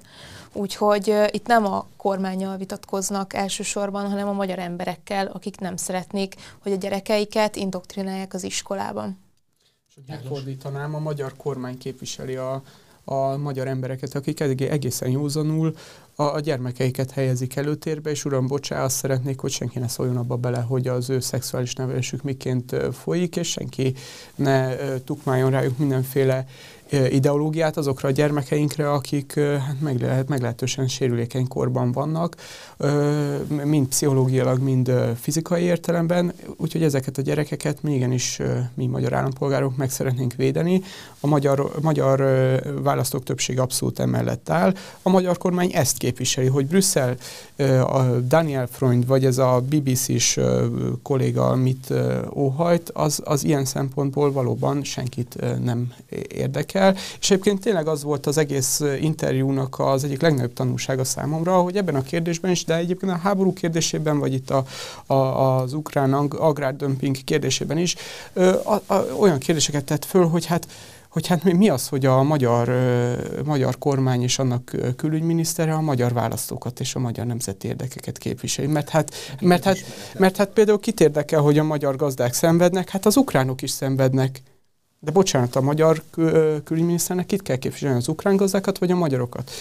Úgyhogy 0.54 1.10
uh, 1.10 1.28
itt 1.32 1.48
nem 1.48 1.66
a 1.66 1.88
kormányjal 1.98 2.58
vitatkoznak 2.58 3.34
elsősorban, 3.34 4.10
hanem 4.10 4.28
a 4.28 4.34
magyar 4.34 4.60
emberekkel, 4.60 5.28
akik 5.28 5.60
nem 5.60 5.76
szeretnék, 5.76 6.36
hogy 6.62 6.72
a 6.72 6.76
gyerekeiket 6.76 7.56
indoktrinálják 7.56 8.34
az 8.34 8.44
iskolában. 8.44 9.20
És 9.92 9.98
hogy 9.98 10.16
megfordítanám, 10.16 10.96
a 10.96 11.00
magyar 11.00 11.34
kormány 11.38 11.78
képviseli 11.78 12.36
a, 12.36 12.64
a 13.04 13.38
magyar 13.38 13.68
embereket, 13.68 14.16
akik 14.16 14.40
egészen 14.62 15.10
józanul 15.10 15.76
a, 16.16 16.24
a 16.24 16.40
gyermekeiket 16.40 17.12
helyezik 17.12 17.56
előtérbe, 17.56 18.10
és 18.10 18.26
uram, 18.26 18.48
bocsá, 18.48 18.84
azt 18.84 18.96
szeretnék, 18.96 19.40
hogy 19.40 19.52
senki 19.52 19.80
ne 19.80 19.88
szóljon 19.88 20.18
abba 20.18 20.36
bele, 20.36 20.62
hogy 20.62 20.88
az 20.88 21.10
ő 21.10 21.20
szexuális 21.20 21.74
nevelésük 21.74 22.22
miként 22.22 22.76
folyik, 22.94 23.36
és 23.36 23.50
senki 23.50 23.94
ne 24.36 24.76
tukmáljon 25.00 25.52
rájuk 25.52 25.78
mindenféle 25.78 26.46
ideológiát 26.92 27.78
azokra 27.78 28.10
a 28.10 28.12
gyermekeinkre, 28.12 28.92
akik 28.92 29.40
hát 29.40 29.82
meglehet, 29.82 30.28
meglehetősen 30.28 30.88
sérülékeny 30.88 31.48
korban 31.48 31.92
vannak, 31.92 32.36
mind 33.64 33.88
pszichológiailag, 33.88 34.62
mind 34.62 34.92
fizikai 35.20 35.64
értelemben, 35.64 36.34
úgyhogy 36.58 36.84
ezeket 36.84 37.18
a 37.18 37.22
gyerekeket 37.22 37.84
mi 37.84 37.94
igenis 37.94 38.40
mi 38.74 38.86
magyar 38.86 39.14
állampolgárok 39.14 39.78
meg 39.78 39.90
szeretnénk 39.90 40.34
védeni. 40.34 40.82
A 41.20 41.28
magyar, 41.28 41.72
magyar 41.82 42.20
választók 42.82 43.24
többsége 43.24 43.62
abszolút 43.62 44.00
emellett 44.00 44.50
áll. 44.50 44.74
A 45.02 45.10
magyar 45.10 45.38
kormány 45.38 45.72
ezt 45.74 45.98
képviseli, 45.98 46.48
hogy 46.48 46.68
Brüsszel, 46.68 47.16
a 47.88 48.02
Daniel 48.28 48.68
Freund, 48.68 49.08
vagy 49.08 49.26
ez 49.26 49.38
a 49.38 49.62
BBC-s 49.70 50.40
kolléga 51.04 51.56
mit 51.56 51.94
óhajt, 52.34 52.90
az, 52.90 53.22
az 53.24 53.44
ilyen 53.44 53.66
szempontból 53.66 54.32
valóban 54.32 54.84
senkit 54.84 55.36
nem 55.64 55.94
érdekel 56.28 56.81
el. 56.82 56.96
És 57.20 57.32
egyébként 57.32 57.62
tényleg 57.62 57.88
az 57.88 58.04
volt 58.04 58.26
az 58.26 58.38
egész 58.38 58.82
interjúnak 59.02 59.80
az 59.80 60.04
egyik 60.04 60.22
legnagyobb 60.22 60.54
tanulsága 60.54 61.04
számomra, 61.04 61.62
hogy 61.62 61.76
ebben 61.76 61.96
a 61.96 62.02
kérdésben 62.02 62.52
is, 62.52 62.66
de 62.66 62.76
egyébként 62.76 63.12
a 63.12 63.18
háború 63.18 63.54
kérdésében, 63.54 64.20
vagy 64.20 64.34
itt 64.34 64.50
a, 64.50 64.66
a, 65.06 65.16
az 65.16 65.74
ukrán 65.74 66.14
agrárdömping 66.14 67.24
kérdésében 67.24 67.78
is 67.78 67.96
ö, 68.34 68.54
a, 68.64 68.94
a, 68.94 69.06
olyan 69.20 69.38
kérdéseket 69.38 69.84
tett 69.84 70.06
föl, 70.06 70.28
hogy 70.28 70.46
hát 70.46 70.68
hogy 71.12 71.28
hát 71.28 71.44
mi 71.44 71.70
az, 71.70 71.88
hogy 71.88 72.06
a 72.06 72.24
magyar, 72.24 72.72
magyar 73.46 73.78
kormány 73.78 74.22
és 74.22 74.40
annak 74.40 74.76
külügyminisztere 74.96 75.74
a 75.74 75.82
magyar 75.82 76.14
választókat 76.14 76.80
és 76.80 76.96
a 76.96 77.00
magyar 77.00 77.26
nemzeti 77.26 77.68
érdekeket 77.68 78.18
képviseli. 78.18 78.68
Mert 78.68 78.90
hát, 78.90 79.14
mert 79.42 79.64
hát, 79.64 79.78
mert 80.18 80.38
hát 80.38 80.50
például 80.50 80.80
kit 80.80 81.00
érdekel, 81.00 81.42
hogy 81.42 81.58
a 81.58 81.64
magyar 81.64 81.96
gazdák 81.96 82.34
szenvednek? 82.34 82.90
Hát 82.90 83.06
az 83.06 83.18
ukránok 83.18 83.62
is 83.62 83.72
szenvednek. 83.72 84.42
De 85.04 85.12
bocsánat, 85.12 85.56
a 85.56 85.62
magyar 85.62 86.04
külügyminiszternek 86.64 87.26
kit 87.26 87.42
kell 87.42 87.56
képviselni, 87.56 87.98
az 87.98 88.08
ukrán 88.08 88.36
gazdákat 88.36 88.78
vagy 88.78 88.92
a 88.92 88.96
magyarokat? 88.96 89.52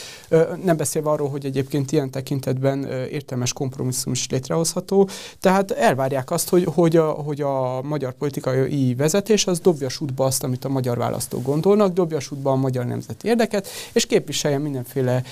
Nem 0.64 0.76
beszélve 0.76 1.10
arról, 1.10 1.28
hogy 1.28 1.44
egyébként 1.44 1.92
ilyen 1.92 2.10
tekintetben 2.10 2.84
értelmes 3.10 3.52
kompromisszum 3.52 4.12
is 4.12 4.28
létrehozható. 4.28 5.08
Tehát 5.40 5.70
elvárják 5.70 6.30
azt, 6.30 6.48
hogy, 6.48 6.64
hogy, 6.64 6.96
a, 6.96 7.10
hogy 7.10 7.40
a 7.40 7.82
magyar 7.82 8.12
politikai 8.12 8.94
vezetés 8.94 9.46
az 9.46 9.60
dobja 9.60 9.88
sútba 9.88 10.24
azt, 10.24 10.44
amit 10.44 10.64
a 10.64 10.68
magyar 10.68 10.98
választók 10.98 11.42
gondolnak, 11.42 11.92
dobja 11.92 12.20
sútba 12.20 12.50
a 12.50 12.56
magyar 12.56 12.86
nemzeti 12.86 13.28
érdeket, 13.28 13.68
és 13.92 14.06
képviselje 14.06 14.58
mindenféle 14.58 15.22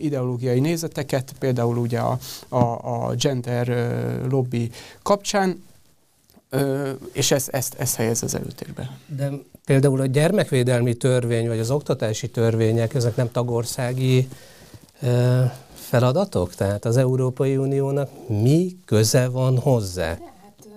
ideológiai 0.00 0.60
nézeteket, 0.60 1.32
például 1.38 1.76
ugye 1.76 1.98
a, 1.98 2.18
a, 2.48 2.58
a 2.58 3.14
gender 3.14 3.88
lobby 4.30 4.70
kapcsán, 5.02 5.64
és 7.12 7.30
ezt, 7.30 7.48
ezt, 7.48 7.74
ezt 7.74 7.96
helyez 7.96 8.22
az 8.22 8.34
előtérbe. 8.34 8.98
De 9.06 9.30
például 9.64 10.00
a 10.00 10.06
gyermekvédelmi 10.06 10.94
törvény, 10.94 11.48
vagy 11.48 11.58
az 11.58 11.70
oktatási 11.70 12.30
törvények, 12.30 12.94
ezek 12.94 13.16
nem 13.16 13.30
tagországi 13.30 14.28
feladatok? 15.74 16.54
Tehát 16.54 16.84
az 16.84 16.96
Európai 16.96 17.56
Uniónak 17.56 18.28
mi 18.28 18.76
köze 18.84 19.28
van 19.28 19.58
hozzá? 19.58 20.08
Hát, 20.08 20.68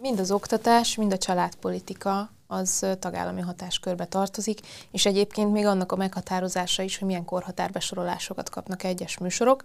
Mind 0.00 0.20
az 0.20 0.30
oktatás, 0.30 0.96
mind 0.96 1.12
a 1.12 1.18
családpolitika 1.18 2.30
az 2.50 2.86
tagállami 2.98 3.40
hatáskörbe 3.40 4.04
tartozik, 4.04 4.60
és 4.90 5.06
egyébként 5.06 5.52
még 5.52 5.66
annak 5.66 5.92
a 5.92 5.96
meghatározása 5.96 6.82
is, 6.82 6.98
hogy 6.98 7.06
milyen 7.06 7.24
korhatárbesorolásokat 7.24 8.50
kapnak 8.50 8.84
egyes 8.84 9.18
műsorok. 9.18 9.62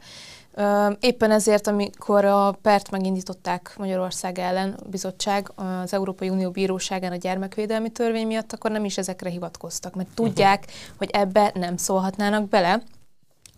Éppen 1.00 1.32
ezért, 1.32 1.68
amikor 1.68 2.26
a 2.26 2.52
pert 2.62 2.92
megindították 2.92 3.74
Magyarország 3.78 4.40
ellen 4.40 4.76
a 4.86 4.90
bizottság 4.90 5.52
az 5.56 5.94
Európai 5.94 6.30
Unió 6.30 6.52
Bíróságán 6.52 7.12
a 7.12 7.16
gyermekvédelmi 7.16 7.90
törvény 7.90 8.28
miatt, 8.28 8.54
akkor 8.54 8.72
nem 8.72 8.86
is 8.86 8.98
ezekre 8.98 9.30
hivatkoztak, 9.30 9.96
mert 9.96 10.10
tudják, 10.16 10.66
hogy 10.98 11.10
ebbe 11.10 11.52
nem 11.54 11.78
szólhatnának 11.78 12.50
bele, 12.50 12.82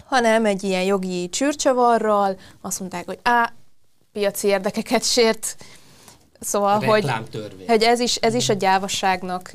hanem 0.06 0.46
egy 0.46 0.64
ilyen 0.64 0.84
jogi 0.84 1.30
csürcsavarral 1.30 2.38
azt 2.62 2.80
mondták, 2.80 3.06
hogy 3.06 3.20
á, 3.24 3.54
piaci 4.12 4.48
érdekeket 4.48 5.04
sért, 5.04 5.56
Szóval, 6.46 6.84
hogy, 6.84 7.12
hogy 7.68 7.84
ez, 7.84 8.00
is, 8.00 8.16
ez 8.16 8.34
is 8.34 8.50
a 8.50 8.54
gyávasságnak 8.54 9.54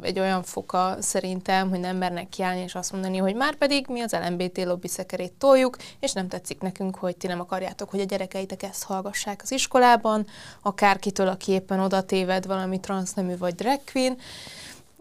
egy 0.00 0.18
olyan 0.18 0.42
foka 0.42 0.96
szerintem, 1.00 1.68
hogy 1.70 1.80
nem 1.80 1.96
mernek 1.96 2.28
kiállni 2.28 2.60
és 2.60 2.74
azt 2.74 2.92
mondani, 2.92 3.16
hogy 3.16 3.34
már 3.34 3.54
pedig 3.54 3.86
mi 3.88 4.00
az 4.00 4.16
LMBT 4.26 4.64
lobby 4.64 4.88
szekerét 4.88 5.32
toljuk, 5.32 5.76
és 6.00 6.12
nem 6.12 6.28
tetszik 6.28 6.60
nekünk, 6.60 6.96
hogy 6.96 7.16
ti 7.16 7.26
nem 7.26 7.40
akarjátok, 7.40 7.90
hogy 7.90 8.00
a 8.00 8.04
gyerekeitek 8.04 8.62
ezt 8.62 8.84
hallgassák 8.84 9.40
az 9.42 9.52
iskolában, 9.52 10.26
akárkitől, 10.62 11.28
aki 11.28 11.52
éppen 11.52 11.80
oda 11.80 12.02
téved 12.02 12.46
valami 12.46 12.80
transznemű 12.80 13.36
vagy 13.36 13.54
drag 13.54 13.80
queen. 13.92 14.16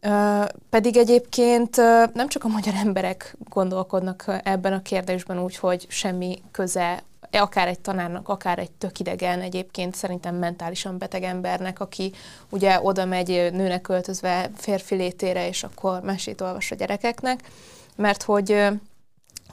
Uh, 0.04 0.48
pedig 0.70 0.98
egyébként 0.98 1.78
uh, 1.78 2.14
nem 2.14 2.28
csak 2.28 2.44
a 2.44 2.48
magyar 2.48 2.74
emberek 2.74 3.36
gondolkodnak 3.50 4.42
ebben 4.44 4.74
a 4.74 4.82
kérdésben 4.82 5.44
úgy, 5.44 5.56
hogy 5.56 5.86
semmi 5.90 6.42
köze 6.52 7.04
akár 7.40 7.68
egy 7.68 7.80
tanárnak, 7.80 8.30
akár 8.30 8.60
egy 8.60 8.72
tök 8.72 9.00
idegen, 9.00 9.42
egyébként 9.42 9.96
szerintem 9.96 10.36
mentálisan 10.36 10.98
beteg 10.98 11.24
embernek, 11.24 11.80
aki 11.80 12.14
ugye 12.50 12.80
oda 12.82 13.06
megy 13.06 13.28
nőnek 13.28 13.82
költözve 13.82 14.50
férfi 14.56 14.96
létére, 14.96 15.48
és 15.48 15.64
akkor 15.64 16.02
mesét 16.02 16.42
olvas 16.42 16.72
a 16.72 16.76
gyerekeknek, 16.76 17.50
mert 17.96 18.24
hogy 18.24 18.52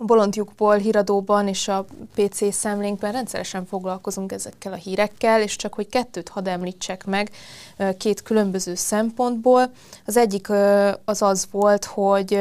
a 0.01 0.05
bolondjukból 0.05 0.77
híradóban 0.77 1.49
és 1.49 1.69
a 1.69 1.85
PC 2.14 2.55
szemlénkben 2.55 3.12
rendszeresen 3.12 3.67
foglalkozunk 3.67 4.33
ezekkel 4.33 4.73
a 4.73 4.77
hírekkel, 4.77 5.43
és 5.43 5.57
csak 5.57 5.75
hogy 5.75 5.88
kettőt 5.88 6.29
hadd 6.29 6.49
említsek 6.49 7.07
meg 7.07 7.31
két 7.99 8.23
különböző 8.23 8.75
szempontból. 8.75 9.71
Az 10.07 10.17
egyik 10.17 10.49
az 11.05 11.23
az 11.23 11.49
volt, 11.51 11.85
hogy 11.85 12.33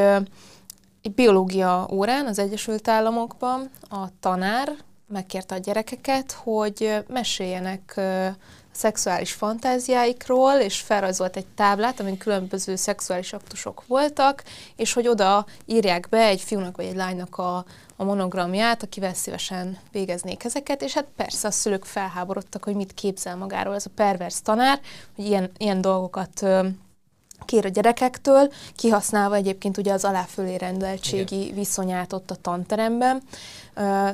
egy 1.01 1.13
biológia 1.15 1.87
órán 1.91 2.25
az 2.25 2.39
Egyesült 2.39 2.87
Államokban 2.87 3.69
a 3.89 4.05
tanár 4.19 4.75
megkérte 5.07 5.55
a 5.55 5.57
gyerekeket, 5.57 6.31
hogy 6.31 7.03
meséljenek 7.07 7.99
szexuális 8.71 9.31
fantáziáikról, 9.31 10.53
és 10.53 10.79
felrajzolt 10.79 11.35
egy 11.35 11.47
táblát, 11.47 11.99
amin 11.99 12.17
különböző 12.17 12.75
szexuális 12.75 13.33
aktusok 13.33 13.83
voltak, 13.87 14.43
és 14.75 14.93
hogy 14.93 15.07
oda 15.07 15.45
írják 15.65 16.07
be 16.09 16.25
egy 16.25 16.41
fiúnak 16.41 16.77
vagy 16.77 16.85
egy 16.85 16.95
lánynak 16.95 17.37
a, 17.37 17.65
a 17.95 18.03
monogramját, 18.03 18.83
akivel 18.83 19.13
szívesen 19.13 19.77
végeznék 19.91 20.43
ezeket, 20.43 20.81
és 20.81 20.93
hát 20.93 21.07
persze 21.15 21.47
a 21.47 21.51
szülők 21.51 21.85
felháborodtak, 21.85 22.63
hogy 22.63 22.75
mit 22.75 22.93
képzel 22.93 23.35
magáról 23.35 23.75
ez 23.75 23.85
a 23.85 23.91
pervers 23.95 24.41
tanár, 24.41 24.79
hogy 25.15 25.25
ilyen, 25.25 25.51
ilyen 25.57 25.81
dolgokat 25.81 26.45
kér 27.45 27.65
a 27.65 27.69
gyerekektől, 27.69 28.51
kihasználva 28.75 29.35
egyébként 29.35 29.77
ugye 29.77 29.93
az 29.93 30.05
aláfölé 30.05 30.55
rendeltségi 30.55 31.41
Igen. 31.41 31.55
viszonyát 31.55 32.13
ott 32.13 32.31
a 32.31 32.35
tanteremben. 32.35 33.21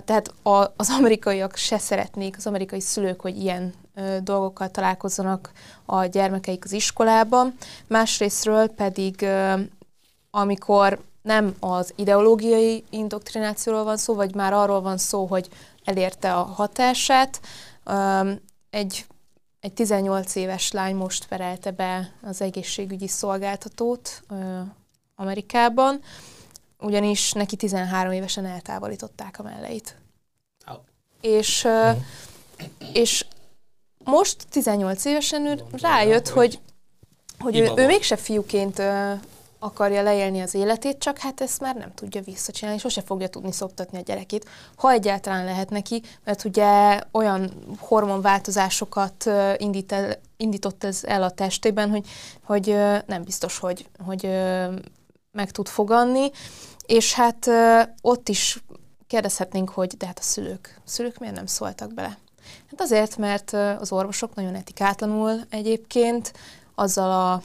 Tehát 0.06 0.34
az 0.76 0.90
amerikaiak 0.98 1.56
se 1.56 1.78
szeretnék, 1.78 2.38
az 2.38 2.48
amerikai 2.48 2.80
szülők, 2.80 3.22
hogy 3.22 3.38
ilyen 3.38 3.74
dolgokkal 4.22 4.70
találkozzanak 4.70 5.52
a 5.86 6.06
gyermekeik 6.06 6.64
az 6.66 6.72
iskolában. 6.72 7.58
Másrésztről 7.88 8.68
pedig, 8.68 9.26
amikor 10.32 11.00
nem 11.22 11.56
az 11.60 11.94
ideológiai 11.96 12.84
indoktrinációról 12.90 13.84
van 13.84 13.98
szó, 13.98 14.14
vagy 14.14 14.36
már 14.36 14.54
arról 14.54 14.82
van 14.82 14.98
szó, 14.98 15.26
hogy 15.26 15.50
elérte 15.84 16.34
a 16.34 16.44
hatását, 16.44 17.40
egy 18.70 19.06
egy 19.64 19.74
18 19.74 20.36
éves 20.36 20.72
lány 20.72 20.96
most 20.96 21.28
perelte 21.28 21.72
be 21.72 22.14
az 22.22 22.42
egészségügyi 22.42 23.08
szolgáltatót 23.08 24.24
ö, 24.30 24.60
Amerikában, 25.16 26.02
ugyanis 26.80 27.32
neki 27.32 27.56
13 27.56 28.12
évesen 28.12 28.46
eltávolították 28.46 29.40
a 29.40 29.44
melleit. 29.44 29.96
Oh. 30.68 30.76
És, 31.22 31.64
ö, 31.64 31.70
uh-huh. 31.70 32.02
és 32.94 33.26
most 34.04 34.46
18 34.50 35.06
évesen 35.06 35.46
ő 35.46 35.64
rájött, 35.72 36.28
hogy, 36.28 36.60
hogy 37.40 37.58
ő, 37.58 37.72
ő 37.76 37.86
mégse 37.86 38.16
fiúként 38.16 38.80
ö, 38.80 39.14
akarja 39.64 40.02
leélni 40.02 40.42
az 40.42 40.54
életét, 40.54 40.98
csak 40.98 41.18
hát 41.18 41.42
ezt 41.42 41.60
már 41.60 41.76
nem 41.76 41.94
tudja 41.94 42.22
visszacsinálni, 42.22 42.80
sose 42.80 43.02
fogja 43.02 43.28
tudni 43.28 43.52
szoptatni 43.52 43.98
a 43.98 44.02
gyerekét, 44.02 44.50
ha 44.76 44.92
egyáltalán 44.92 45.46
lehet 45.46 45.70
neki, 45.70 46.02
mert 46.24 46.44
ugye 46.44 47.00
olyan 47.12 47.52
hormonváltozásokat 47.80 49.30
indít 49.58 49.92
el, 49.92 50.16
indított 50.38 50.84
ez 50.84 51.04
el 51.04 51.24
a 51.24 51.32
testében, 51.32 51.90
hogy, 51.90 52.08
hogy 52.44 52.76
nem 53.06 53.24
biztos, 53.24 53.60
hogy, 53.60 53.90
hogy 54.06 54.30
meg 55.32 55.52
tud 55.52 55.68
foganni, 55.68 56.30
és 56.86 57.14
hát 57.14 57.50
ott 58.02 58.30
is 58.30 58.64
kérdezhetnénk, 59.08 59.70
hogy 59.70 59.98
de 59.98 60.06
hát 60.06 60.20
a 60.20 60.24
szülők, 60.24 60.80
a 60.86 60.90
szülők 60.90 61.18
miért 61.20 61.36
nem 61.36 61.46
szóltak 61.46 61.94
bele? 61.94 62.18
Hát 62.70 62.82
azért, 62.82 63.18
mert 63.18 63.54
az 63.54 63.92
orvosok 63.92 64.36
nagyon 64.36 64.56
etikátlanul 64.56 65.42
egyébként 65.50 66.34
azzal 66.76 67.12
a 67.12 67.42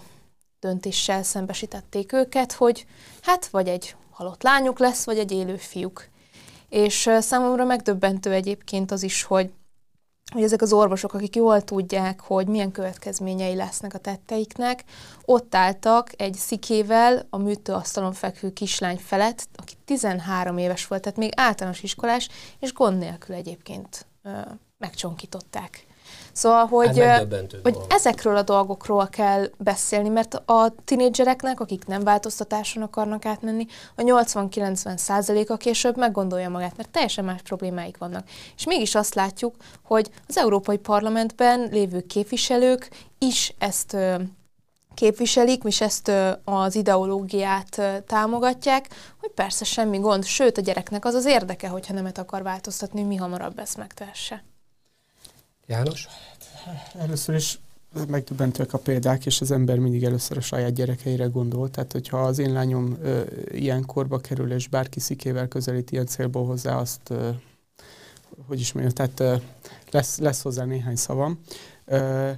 döntéssel 0.61 1.23
szembesítették 1.23 2.13
őket, 2.13 2.53
hogy 2.53 2.87
hát 3.23 3.47
vagy 3.47 3.69
egy 3.69 3.97
halott 4.11 4.43
lányuk 4.43 4.79
lesz, 4.79 5.05
vagy 5.05 5.19
egy 5.19 5.33
élő 5.33 5.57
fiúk. 5.57 6.09
És 6.69 7.11
számomra 7.19 7.65
megdöbbentő 7.65 8.33
egyébként 8.33 8.91
az 8.91 9.03
is, 9.03 9.23
hogy 9.23 9.51
hogy 10.33 10.43
ezek 10.43 10.63
az 10.63 10.73
orvosok, 10.73 11.15
akik 11.15 11.37
jól 11.37 11.63
tudják, 11.63 12.21
hogy 12.21 12.47
milyen 12.47 12.71
következményei 12.71 13.55
lesznek 13.55 13.95
a 13.95 13.99
tetteiknek, 13.99 14.85
ott 15.25 15.55
álltak 15.55 16.11
egy 16.17 16.35
szikével 16.35 17.27
a 17.31 17.37
műtőasztalon 17.37 18.13
fekvő 18.13 18.53
kislány 18.53 18.97
felett, 18.97 19.49
aki 19.55 19.75
13 19.85 20.59
éves 20.59 20.87
volt, 20.87 21.03
tehát 21.03 21.19
még 21.19 21.33
általános 21.37 21.83
iskolás, 21.83 22.29
és 22.59 22.73
gond 22.73 22.99
nélkül 22.99 23.35
egyébként 23.35 24.07
ö, 24.23 24.31
megcsonkították. 24.79 25.87
Szóval, 26.39 26.67
hogy, 26.67 26.99
hát 26.99 27.27
hogy 27.63 27.77
ezekről 27.89 28.37
a 28.37 28.43
dolgokról 28.43 29.09
kell 29.09 29.51
beszélni, 29.57 30.09
mert 30.09 30.35
a 30.35 30.75
tinédzsereknek, 30.85 31.61
akik 31.61 31.87
nem 31.87 32.03
változtatáson 32.05 32.83
akarnak 32.83 33.25
átmenni, 33.25 33.67
a 33.95 34.03
80-90 34.03 34.97
százaléka 34.97 35.57
később 35.57 35.97
meggondolja 35.97 36.49
magát, 36.49 36.77
mert 36.77 36.91
teljesen 36.91 37.25
más 37.25 37.43
problémáik 37.43 37.99
vannak. 37.99 38.29
És 38.57 38.67
mégis 38.67 38.95
azt 38.95 39.15
látjuk, 39.15 39.55
hogy 39.83 40.11
az 40.29 40.39
Európai 40.39 40.77
Parlamentben 40.77 41.69
lévő 41.71 42.01
képviselők 42.01 42.89
is 43.19 43.55
ezt 43.59 43.97
képviselik, 44.95 45.63
és 45.65 45.81
ezt 45.81 46.13
az 46.45 46.75
ideológiát 46.75 47.83
támogatják, 48.07 48.89
hogy 49.21 49.31
persze 49.31 49.65
semmi 49.65 49.99
gond, 49.99 50.25
sőt 50.25 50.59
a 50.59 50.61
gyereknek 50.61 51.05
az 51.05 51.15
az 51.15 51.27
érdeke, 51.27 51.69
hogyha 51.69 51.95
nemet 51.95 52.19
akar 52.19 52.43
változtatni, 52.43 53.03
mi 53.03 53.17
hamarabb 53.17 53.59
ezt 53.59 53.77
megtehesse. 53.77 54.45
János? 55.69 56.09
Először 56.99 57.35
is 57.35 57.59
megdöbbentőek 58.09 58.73
a 58.73 58.79
példák, 58.79 59.27
és 59.27 59.41
az 59.41 59.51
ember 59.51 59.79
mindig 59.79 60.05
először 60.05 60.37
a 60.37 60.41
saját 60.41 60.73
gyerekeire 60.73 61.25
gondol. 61.25 61.71
Tehát, 61.71 61.93
hogyha 61.93 62.23
az 62.23 62.39
én 62.39 62.53
lányom 62.53 62.99
ö, 63.03 63.23
ilyen 63.51 63.85
korba 63.87 64.19
kerül, 64.19 64.53
és 64.53 64.69
bárki 64.69 65.01
szikével 65.01 65.49
közelít 65.49 65.91
ilyen 65.91 66.07
célból 66.07 66.47
hozzá, 66.47 66.77
azt, 66.77 67.11
ö, 67.11 67.31
hogy 68.47 68.61
is 68.61 68.73
mondjam, 68.73 68.95
tehát 68.95 69.21
ö, 69.21 69.37
lesz, 69.91 70.19
lesz 70.19 70.43
hozzá 70.43 70.65
néhány 70.65 70.97
szavam. 70.97 71.41
Ö, 71.85 72.31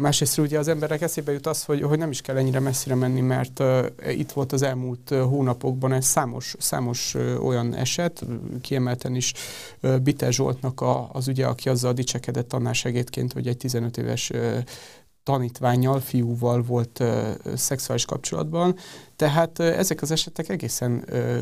Másrészt 0.00 0.38
ugye 0.38 0.58
az 0.58 0.68
emberek 0.68 1.00
eszébe 1.00 1.32
jut 1.32 1.46
az, 1.46 1.64
hogy, 1.64 1.82
hogy 1.82 1.98
nem 1.98 2.10
is 2.10 2.20
kell 2.20 2.36
ennyire 2.36 2.60
messzire 2.60 2.94
menni, 2.94 3.20
mert 3.20 3.58
uh, 3.58 3.86
itt 4.18 4.32
volt 4.32 4.52
az 4.52 4.62
elmúlt 4.62 5.10
uh, 5.10 5.20
hónapokban 5.20 5.92
egy 5.92 6.02
számos, 6.02 6.54
számos 6.58 7.14
uh, 7.14 7.44
olyan 7.44 7.74
eset, 7.74 8.24
kiemelten 8.60 9.14
is 9.14 9.32
uh, 9.82 9.98
Bite 9.98 10.30
Zsoltnak 10.30 10.80
a, 10.80 11.10
az 11.12 11.28
ugye, 11.28 11.46
aki 11.46 11.68
azzal 11.68 11.92
dicsekedett 11.92 12.48
tanársegédként, 12.48 13.32
hogy 13.32 13.46
egy 13.46 13.56
15 13.56 13.96
éves 13.96 14.30
uh, 14.30 14.58
tanítványjal, 15.22 16.00
fiúval 16.00 16.62
volt 16.62 16.98
uh, 17.00 17.54
szexuális 17.54 18.04
kapcsolatban. 18.04 18.76
Tehát 19.16 19.58
uh, 19.58 19.66
ezek 19.66 20.02
az 20.02 20.10
esetek 20.10 20.48
egészen 20.48 21.04
uh, 21.10 21.38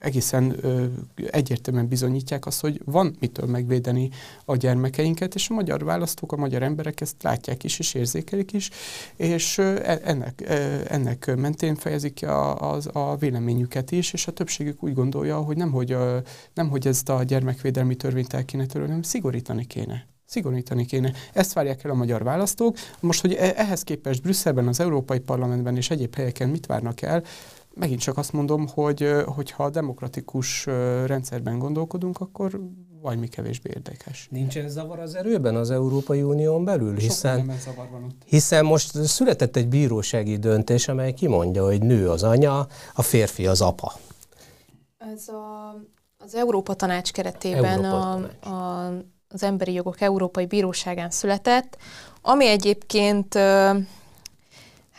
egészen 0.00 0.56
ö, 0.60 0.84
egyértelműen 1.30 1.88
bizonyítják 1.88 2.46
azt, 2.46 2.60
hogy 2.60 2.80
van 2.84 3.16
mitől 3.20 3.46
megvédeni 3.46 4.10
a 4.44 4.56
gyermekeinket, 4.56 5.34
és 5.34 5.48
a 5.48 5.54
magyar 5.54 5.84
választók, 5.84 6.32
a 6.32 6.36
magyar 6.36 6.62
emberek 6.62 7.00
ezt 7.00 7.22
látják 7.22 7.64
is, 7.64 7.78
és 7.78 7.94
érzékelik 7.94 8.52
is, 8.52 8.70
és 9.16 9.58
ö, 9.58 9.80
e, 9.82 10.00
ennek, 10.04 10.42
ö, 10.46 10.80
ennek 10.88 11.36
mentén 11.36 11.74
fejezik 11.74 12.14
ki 12.14 12.24
a, 12.24 12.72
a, 12.72 12.78
a 12.92 13.16
véleményüket 13.16 13.90
is, 13.90 14.12
és 14.12 14.26
a 14.26 14.32
többségük 14.32 14.82
úgy 14.82 14.94
gondolja, 14.94 15.36
hogy 15.36 15.56
nemhogy, 15.56 15.92
ö, 15.92 16.18
nemhogy 16.54 16.86
ezt 16.86 17.08
a 17.08 17.22
gyermekvédelmi 17.22 17.94
törvényt 17.94 18.32
el 18.32 18.44
kéne 18.44 18.66
törölni, 18.66 18.88
hanem 18.88 19.02
szigorítani 19.02 19.66
kéne 19.66 20.08
Szigorítani 20.30 20.86
kéne. 20.86 21.12
Ezt 21.32 21.52
várják 21.52 21.84
el 21.84 21.90
a 21.90 21.94
magyar 21.94 22.22
választók. 22.22 22.76
Most, 23.00 23.20
hogy 23.20 23.32
e- 23.32 23.52
ehhez 23.56 23.82
képest 23.82 24.22
Brüsszelben, 24.22 24.68
az 24.68 24.80
Európai 24.80 25.18
Parlamentben 25.18 25.76
és 25.76 25.90
egyéb 25.90 26.14
helyeken 26.14 26.48
mit 26.48 26.66
várnak 26.66 27.02
el, 27.02 27.22
megint 27.74 28.00
csak 28.00 28.16
azt 28.18 28.32
mondom, 28.32 28.68
hogy 28.68 29.14
hogyha 29.24 29.64
a 29.64 29.70
demokratikus 29.70 30.66
rendszerben 31.06 31.58
gondolkodunk, 31.58 32.20
akkor 32.20 32.60
vagy 33.02 33.18
mi 33.18 33.26
kevésbé 33.26 33.70
érdekes. 33.74 34.28
Nincsen 34.30 34.68
zavar 34.68 34.98
az 34.98 35.14
erőben 35.14 35.56
az 35.56 35.70
Európai 35.70 36.22
Unión 36.22 36.64
belül? 36.64 36.96
Hiszen, 36.96 37.52
hiszen 38.26 38.64
most 38.64 39.04
született 39.04 39.56
egy 39.56 39.68
bírósági 39.68 40.36
döntés, 40.36 40.88
amely 40.88 41.12
kimondja, 41.12 41.64
hogy 41.64 41.82
nő 41.82 42.10
az 42.10 42.22
anya, 42.22 42.66
a 42.94 43.02
férfi 43.02 43.46
az 43.46 43.60
apa. 43.60 43.92
Ez 44.98 45.28
a, 45.28 45.74
az 46.18 46.34
Európa 46.34 46.74
Tanács 46.74 47.12
keretében 47.12 47.84
Európa 47.84 48.10
a, 48.10 48.14
tanács. 48.14 48.44
A, 48.46 49.04
az 49.28 49.42
Emberi 49.42 49.72
Jogok 49.72 50.00
Európai 50.00 50.46
Bíróságán 50.46 51.10
született, 51.10 51.76
ami 52.22 52.46
egyébként 52.46 53.34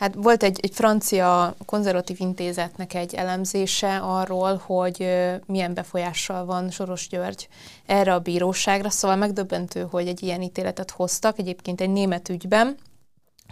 Hát 0.02 0.14
volt 0.14 0.42
egy, 0.42 0.58
egy 0.62 0.74
francia 0.74 1.54
konzervatív 1.66 2.20
intézetnek 2.20 2.94
egy 2.94 3.14
elemzése 3.14 3.96
arról, 3.96 4.62
hogy 4.66 5.08
milyen 5.46 5.74
befolyással 5.74 6.44
van 6.44 6.70
Soros 6.70 7.08
György 7.08 7.48
erre 7.86 8.14
a 8.14 8.18
bíróságra, 8.18 8.90
szóval 8.90 9.16
megdöbbentő, 9.16 9.86
hogy 9.90 10.08
egy 10.08 10.22
ilyen 10.22 10.42
ítéletet 10.42 10.90
hoztak, 10.90 11.38
egyébként 11.38 11.80
egy 11.80 11.90
német 11.90 12.28
ügyben, 12.28 12.76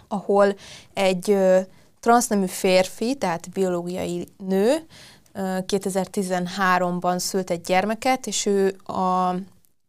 ahol 0.07 0.55
egy 0.93 1.37
transznemű 1.99 2.45
férfi, 2.45 3.15
tehát 3.15 3.49
biológiai 3.49 4.27
nő 4.37 4.85
2013-ban 5.35 7.17
szült 7.17 7.49
egy 7.49 7.61
gyermeket, 7.61 8.27
és 8.27 8.45
ő 8.45 8.75
a, 8.83 9.29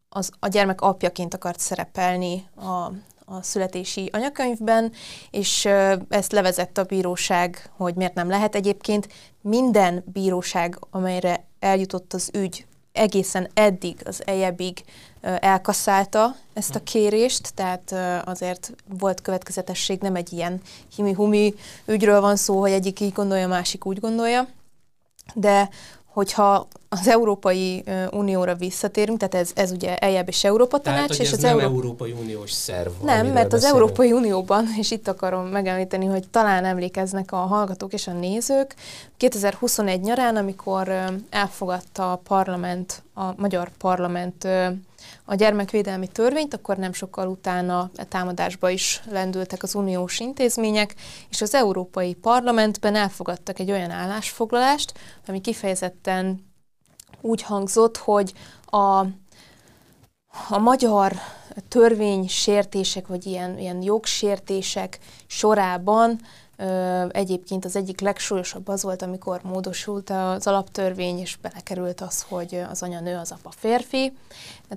az, 0.08 0.30
a 0.38 0.48
gyermek 0.48 0.80
apjaként 0.80 1.34
akart 1.34 1.58
szerepelni 1.58 2.46
a, 2.56 2.92
a 3.24 3.42
születési 3.42 4.08
anyakönyvben, 4.12 4.92
és 5.30 5.68
ezt 6.08 6.32
levezett 6.32 6.78
a 6.78 6.84
bíróság, 6.84 7.70
hogy 7.76 7.94
miért 7.94 8.14
nem 8.14 8.28
lehet 8.28 8.54
egyébként. 8.54 9.08
Minden 9.40 10.04
bíróság, 10.12 10.78
amelyre 10.90 11.44
eljutott 11.58 12.12
az 12.12 12.30
ügy, 12.32 12.66
egészen 12.92 13.50
eddig, 13.54 14.00
az 14.04 14.22
eljebbig 14.26 14.84
elkasszálta 15.20 16.36
ezt 16.52 16.74
a 16.74 16.82
kérést, 16.82 17.54
tehát 17.54 17.94
azért 18.26 18.74
volt 18.98 19.20
következetesség, 19.20 20.00
nem 20.00 20.14
egy 20.14 20.32
ilyen 20.32 20.60
himi-humi 20.96 21.54
ügyről 21.86 22.20
van 22.20 22.36
szó, 22.36 22.60
hogy 22.60 22.70
egyik 22.70 23.00
így 23.00 23.12
gondolja, 23.12 23.48
másik 23.48 23.86
úgy 23.86 24.00
gondolja. 24.00 24.48
De 25.34 25.68
hogyha 26.12 26.66
az 26.88 27.08
Európai 27.08 27.84
Unióra 28.10 28.54
visszatérünk, 28.54 29.18
tehát 29.18 29.34
ez, 29.34 29.50
ez 29.54 29.70
ugye 29.70 29.96
eljebb 29.96 30.28
és 30.28 30.44
Európa 30.44 30.78
Tanács. 30.78 31.00
Tehát, 31.00 31.22
és 31.22 31.26
ez 31.26 31.32
az 31.32 31.42
nem 31.42 31.58
Euró... 31.58 31.74
Európai 31.74 32.14
Uniós 32.20 32.50
szerv. 32.50 32.90
Nem, 33.02 33.26
mert 33.26 33.32
beszélünk. 33.32 33.52
az 33.52 33.64
Európai 33.64 34.12
Unióban, 34.12 34.66
és 34.78 34.90
itt 34.90 35.08
akarom 35.08 35.46
megemlíteni, 35.46 36.06
hogy 36.06 36.28
talán 36.28 36.64
emlékeznek 36.64 37.32
a 37.32 37.36
hallgatók 37.36 37.92
és 37.92 38.06
a 38.06 38.12
nézők, 38.12 38.74
2021 39.16 40.00
nyarán, 40.00 40.36
amikor 40.36 40.92
elfogadta 41.30 42.12
a 42.12 42.16
parlament, 42.16 43.02
a 43.14 43.40
magyar 43.40 43.70
parlament 43.78 44.48
a 45.32 45.34
gyermekvédelmi 45.34 46.06
törvényt, 46.06 46.54
akkor 46.54 46.76
nem 46.76 46.92
sokkal 46.92 47.28
utána 47.28 47.90
támadásba 48.08 48.70
is 48.70 49.02
lendültek 49.10 49.62
az 49.62 49.74
uniós 49.74 50.20
intézmények, 50.20 50.94
és 51.30 51.40
az 51.40 51.54
Európai 51.54 52.14
Parlamentben 52.14 52.94
elfogadtak 52.94 53.58
egy 53.58 53.70
olyan 53.70 53.90
állásfoglalást, 53.90 54.92
ami 55.26 55.40
kifejezetten 55.40 56.44
úgy 57.20 57.42
hangzott, 57.42 57.96
hogy 57.96 58.32
a, 58.66 58.98
a 60.48 60.58
magyar 60.58 61.12
törvénysértések, 61.68 63.06
vagy 63.06 63.26
ilyen, 63.26 63.58
ilyen 63.58 63.82
jogsértések 63.82 64.98
sorában 65.26 66.20
Egyébként 67.08 67.64
az 67.64 67.76
egyik 67.76 68.00
legsúlyosabb 68.00 68.68
az 68.68 68.82
volt, 68.82 69.02
amikor 69.02 69.40
módosult 69.42 70.10
az 70.10 70.46
alaptörvény, 70.46 71.18
és 71.18 71.36
belekerült 71.36 72.00
az, 72.00 72.24
hogy 72.28 72.62
az 72.70 72.82
anya 72.82 73.00
nő, 73.00 73.16
az 73.16 73.30
apa 73.30 73.50
férfi. 73.56 74.12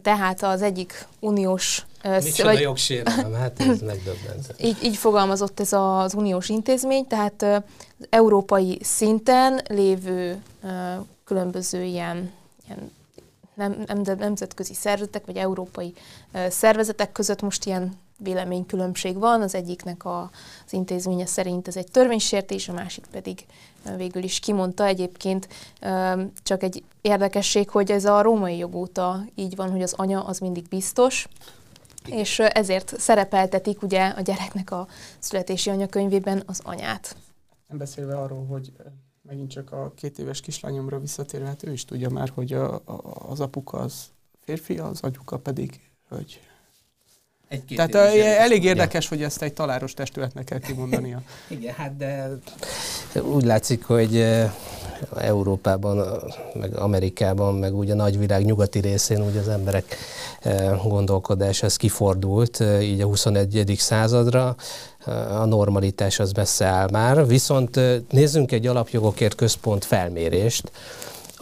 Tehát 0.02 0.44
az 0.44 0.62
egyik 0.62 1.08
uniós... 1.20 1.86
Micsoda 2.04 2.50
vagy, 2.50 2.62
jogsérelem, 2.62 3.34
hát 3.34 3.60
ez 3.60 3.82
megdöbbentő. 3.92 4.54
Így, 4.58 4.78
így 4.84 4.98
fogalmazott 4.98 5.60
ez 5.60 5.74
az 5.74 6.14
uniós 6.14 6.50
intézmény, 6.50 7.08
tehát 7.08 7.64
európai 8.10 8.80
szinten 8.82 9.62
lévő 9.68 10.42
különböző 11.24 11.84
ilyen, 11.84 12.32
ilyen 12.68 12.92
nem, 13.56 13.84
nem, 13.86 14.02
nemzetközi 14.18 14.74
szervezetek, 14.74 15.26
vagy 15.26 15.38
európai 15.38 15.94
szervezetek 16.50 17.12
között 17.12 17.42
most 17.42 17.66
ilyen 17.66 17.94
véleménykülönbség 18.18 19.18
van, 19.18 19.42
az 19.42 19.56
egyiknek 19.56 20.06
a, 20.06 20.30
az 20.66 20.74
intézménye 20.74 21.26
szerint 21.26 21.68
ez 21.68 21.76
egy 21.76 21.92
törvénysértés, 21.92 22.70
a 22.70 22.74
másik 22.74 23.06
pedig 23.12 23.46
végül 23.98 24.24
is 24.24 24.40
kimondta 24.40 24.86
egyébként, 24.86 25.48
csak 26.44 26.64
egy 26.64 26.84
érdekesség, 27.02 27.70
hogy 27.70 27.92
ez 27.92 28.06
a 28.06 28.22
római 28.22 28.58
jog 28.58 28.76
óta 28.76 29.26
így 29.36 29.56
van, 29.56 29.72
hogy 29.72 29.82
az 29.82 29.94
anya 29.94 30.24
az 30.24 30.40
mindig 30.40 30.68
biztos, 30.68 31.28
és 32.06 32.40
ezért 32.40 33.00
szerepeltetik 33.00 33.82
ugye 33.82 34.08
a 34.08 34.22
gyereknek 34.22 34.72
a 34.72 34.88
születési 35.20 35.70
anyakönyvében 35.70 36.44
az 36.46 36.60
anyát. 36.64 37.16
Nem 37.68 37.78
beszélve 37.78 38.18
arról, 38.18 38.46
hogy 38.46 38.72
megint 39.28 39.50
csak 39.50 39.72
a 39.72 39.92
két 39.96 40.20
éves 40.20 40.42
kislányomra 40.42 41.00
visszatérve, 41.00 41.48
hát 41.48 41.64
ő 41.64 41.72
is 41.72 41.86
tudja 41.86 42.10
már, 42.10 42.32
hogy 42.34 42.54
a, 42.54 42.74
a, 42.74 43.02
az 43.30 43.40
apuka 43.40 43.78
az 43.78 44.10
férfi, 44.46 44.78
az 44.78 45.00
anyuka 45.02 45.38
pedig 45.38 45.80
hölgy. 46.10 46.40
Egy-két 47.48 47.78
Tehát 47.78 48.16
elég 48.40 48.64
érdekes, 48.64 49.08
hogy 49.08 49.24
ezt 49.24 49.42
egy 49.42 49.54
taláros 49.54 49.94
testületnek 49.94 50.44
kell 50.44 50.60
kimondania. 50.60 51.22
Igen, 51.48 51.74
hát 51.74 51.98
de 51.98 52.30
úgy 53.22 53.44
látszik, 53.44 53.84
hogy 53.84 54.26
Európában, 55.18 56.24
meg 56.54 56.78
Amerikában, 56.78 57.56
meg 57.56 57.76
úgy 57.76 57.90
a 57.90 57.96
nagyvilág 57.96 58.46
nyugati 58.46 58.80
részén 58.80 59.26
úgy 59.26 59.38
az 59.38 59.48
emberek 59.48 59.98
gondolkodás 60.84 61.64
ez 61.64 61.76
kifordult 61.76 62.64
így 62.82 63.02
a 63.02 63.06
21. 63.06 63.74
századra, 63.78 64.56
a 65.30 65.46
normalitás 65.46 66.20
az 66.20 66.32
messze 66.32 66.66
áll 66.66 66.88
már, 66.92 67.28
viszont 67.28 67.80
nézzünk 68.10 68.52
egy 68.52 68.68
alapjogokért 68.68 69.36
központ 69.36 69.86
felmérést, 69.86 70.72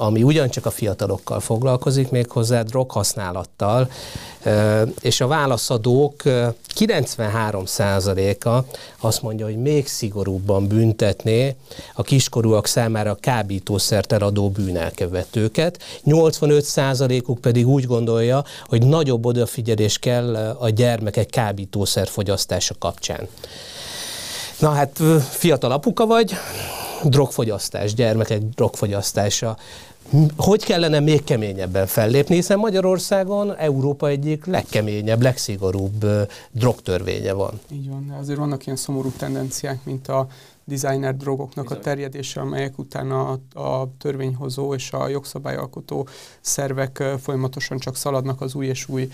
ami 0.03 0.23
ugyancsak 0.23 0.65
a 0.65 0.71
fiatalokkal 0.71 1.39
foglalkozik, 1.39 2.09
méghozzá 2.09 2.61
droghasználattal, 2.61 3.89
és 5.01 5.21
a 5.21 5.27
válaszadók 5.27 6.21
93%-a 6.75 8.77
azt 9.07 9.21
mondja, 9.21 9.45
hogy 9.45 9.57
még 9.57 9.87
szigorúbban 9.87 10.67
büntetné 10.67 11.55
a 11.93 12.01
kiskorúak 12.01 12.67
számára 12.67 13.11
a 13.11 13.17
kábítószert 13.19 14.11
eladó 14.11 14.49
bűnelkövetőket, 14.49 15.79
85%-uk 16.05 17.41
pedig 17.41 17.67
úgy 17.67 17.85
gondolja, 17.85 18.43
hogy 18.65 18.85
nagyobb 18.85 19.25
odafigyelés 19.25 19.97
kell 19.97 20.35
a 20.59 20.69
gyermekek 20.69 21.27
kábítószer 21.27 22.07
fogyasztása 22.07 22.75
kapcsán. 22.79 23.27
Na 24.59 24.69
hát 24.69 24.99
fiatal 25.29 25.71
apuka 25.71 26.05
vagy, 26.05 26.35
drogfogyasztás, 27.03 27.93
gyermekek 27.93 28.41
drogfogyasztása. 28.55 29.57
Hogy 30.37 30.63
kellene 30.63 30.99
még 30.99 31.23
keményebben 31.23 31.87
fellépni, 31.87 32.35
hiszen 32.35 32.59
Magyarországon 32.59 33.55
Európa 33.57 34.07
egyik 34.07 34.45
legkeményebb, 34.45 35.21
legszigorúbb 35.21 36.05
drogtörvénye 36.51 37.33
van. 37.33 37.59
Így 37.71 37.89
van, 37.89 38.15
azért 38.19 38.37
vannak 38.39 38.65
ilyen 38.65 38.77
szomorú 38.77 39.11
tendenciák, 39.17 39.85
mint 39.85 40.07
a 40.07 40.27
designer 40.65 41.17
drogoknak 41.17 41.65
Bizony. 41.65 41.81
a 41.81 41.83
terjedése, 41.83 42.39
amelyek 42.39 42.79
utána 42.79 43.39
a, 43.53 43.59
a 43.59 43.89
törvényhozó 43.97 44.73
és 44.73 44.91
a 44.91 45.07
jogszabályalkotó 45.07 46.07
szervek 46.41 47.03
folyamatosan 47.21 47.77
csak 47.77 47.95
szaladnak 47.95 48.41
az 48.41 48.55
új 48.55 48.65
és 48.65 48.87
új 48.89 49.11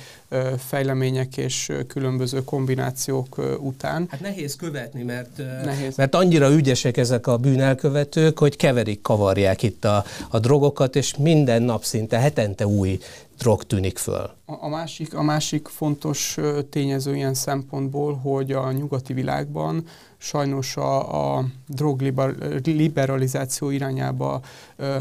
fejlemények 0.58 1.38
és 1.38 1.72
különböző 1.88 2.44
kombinációk 2.44 3.58
után. 3.60 4.08
Hát 4.10 4.20
nehéz 4.20 4.56
követni, 4.56 5.04
mert, 5.04 5.38
nehéz. 5.64 5.96
mert 5.96 6.16
annyira 6.16 6.52
ügyesek 6.52 6.98
ezek 6.98 7.28
a 7.28 7.38
bűnelkövetők, 7.38 8.40
hogy 8.40 8.56
keverik, 8.56 9.02
kavarják 9.02 9.64
itt 9.64 9.86
a, 9.86 10.04
a 10.30 10.40
drogokat, 10.40 10.96
és 10.96 11.16
minden 11.18 11.62
nap 11.62 11.84
szinte 11.84 12.18
hetente 12.20 12.68
új 12.68 13.00
drog 13.40 13.64
tűnik 13.64 13.98
föl. 13.98 14.30
A, 14.46 14.68
másik, 14.68 15.14
a 15.14 15.22
másik 15.22 15.68
fontos 15.68 16.38
tényező 16.70 17.16
ilyen 17.16 17.34
szempontból, 17.34 18.16
hogy 18.16 18.52
a 18.52 18.72
nyugati 18.72 19.14
világban 19.14 19.86
sajnos 20.22 20.78
a, 20.78 21.38
a 21.38 21.46
drogliberalizáció 21.68 23.70
irányába 23.70 24.42
ö, 24.76 24.98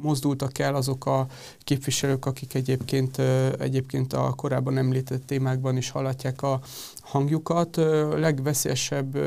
mozdultak 0.00 0.58
el 0.58 0.74
azok 0.74 1.06
a 1.06 1.26
képviselők, 1.58 2.26
akik 2.26 2.54
egyébként, 2.54 3.18
egyébként 3.58 4.12
a 4.12 4.32
korábban 4.36 4.76
említett 4.76 5.26
témákban 5.26 5.76
is 5.76 5.90
hallatják 5.90 6.42
a 6.42 6.60
hangjukat. 7.00 7.76
Ö, 7.76 8.18
legveszélyesebb 8.18 9.18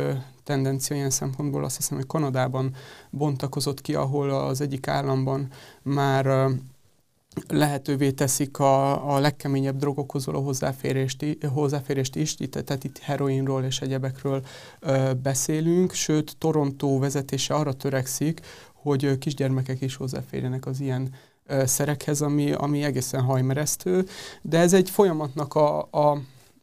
tendencia 0.44 0.96
ilyen 0.96 1.10
szempontból 1.10 1.64
azt 1.64 1.76
hiszem, 1.76 1.98
hogy 1.98 2.08
Kanadában 2.08 2.76
bontakozott 3.10 3.82
ki, 3.82 3.96
ahol 3.96 4.30
az 4.30 4.62
egyik 4.62 4.88
államban 4.88 5.48
már 5.82 6.50
lehetővé 7.48 8.12
teszik 8.12 8.60
a, 8.60 9.14
a 9.16 9.20
legkeményebb 9.20 9.78
drogokhoz 9.78 10.26
való 10.26 10.42
hozzáférést, 10.42 11.26
hozzáférést 11.54 12.16
is, 12.16 12.36
itt, 12.38 12.52
tehát 12.52 12.84
itt 12.84 12.98
heroinról 12.98 13.64
és 13.64 13.82
egyebekről 13.82 14.46
ö, 14.80 15.12
beszélünk, 15.22 15.94
sőt 15.94 16.38
Torontó 16.38 17.00
vezetése 17.00 17.54
arra 17.54 17.74
törekszik, 17.74 18.42
hogy 18.74 19.18
kisgyermekek 19.18 19.82
is 19.82 19.96
hozzáférjenek 19.96 20.66
az 20.66 20.80
ilyen 20.80 21.14
ö, 21.46 21.66
szerekhez, 21.66 22.22
ami, 22.22 22.52
ami 22.52 22.84
egészen 22.84 23.22
hajmeresztő, 23.22 24.06
de 24.42 24.60
ez 24.60 24.74
egy 24.74 24.90
folyamatnak 24.90 25.54
a, 25.54 25.80
a 25.80 26.22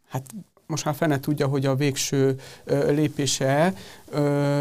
hát 0.08 0.34
most 0.66 0.84
már 0.84 0.94
fene 0.94 1.20
tudja, 1.20 1.46
hogy 1.46 1.66
a 1.66 1.74
végső 1.74 2.38
lépése 2.88 3.74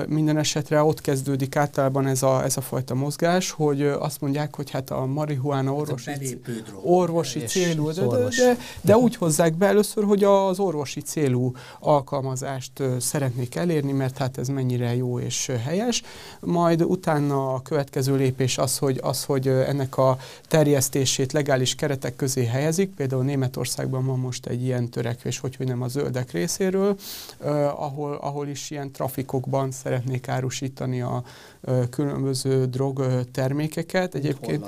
minden 0.07 0.37
esetre 0.37 0.83
ott 0.83 1.01
kezdődik 1.01 1.55
általában 1.55 2.07
ez 2.07 2.23
a, 2.23 2.43
ez 2.43 2.57
a 2.57 2.61
fajta 2.61 2.95
mozgás, 2.95 3.51
hogy 3.51 3.81
azt 3.81 4.21
mondják, 4.21 4.55
hogy 4.55 4.69
hát 4.69 4.89
a 4.91 5.05
marihuána 5.05 5.73
orvosi, 5.73 6.39
orvosi 6.83 7.39
célú, 7.39 7.91
de, 7.91 8.05
de, 8.05 8.17
de, 8.17 8.57
de 8.81 8.97
úgy 8.97 9.15
hozzák 9.15 9.53
be 9.53 9.65
először, 9.65 10.03
hogy 10.03 10.23
az 10.23 10.59
orvosi 10.59 11.01
célú 11.01 11.51
alkalmazást 11.79 12.83
szeretnék 12.99 13.55
elérni, 13.55 13.91
mert 13.91 14.17
hát 14.17 14.37
ez 14.37 14.47
mennyire 14.47 14.95
jó 14.95 15.19
és 15.19 15.51
helyes. 15.63 16.03
Majd 16.39 16.83
utána 16.83 17.53
a 17.53 17.61
következő 17.61 18.15
lépés 18.15 18.57
az, 18.57 18.77
hogy, 18.77 18.99
az, 19.01 19.23
hogy 19.23 19.47
ennek 19.47 19.97
a 19.97 20.17
terjesztését 20.47 21.31
legális 21.31 21.75
keretek 21.75 22.15
közé 22.15 22.45
helyezik. 22.45 22.89
Például 22.95 23.23
Németországban 23.23 24.05
van 24.05 24.19
most 24.19 24.45
egy 24.45 24.63
ilyen 24.63 24.89
törekvés, 24.89 25.39
hogy, 25.39 25.55
hogy 25.55 25.67
nem 25.67 25.81
a 25.81 25.87
zöldek 26.03 26.31
részéről, 26.31 26.95
ahol, 27.75 28.15
ahol 28.15 28.47
is 28.47 28.71
ilyen 28.71 28.91
trafikok 28.91 29.43
országokban 29.43 29.71
szeretnék 29.71 30.27
árusítani 30.27 31.01
a 31.01 31.23
különböző 31.89 32.65
drog 32.65 33.23
termékeket. 33.31 34.15
Egyébként 34.15 34.65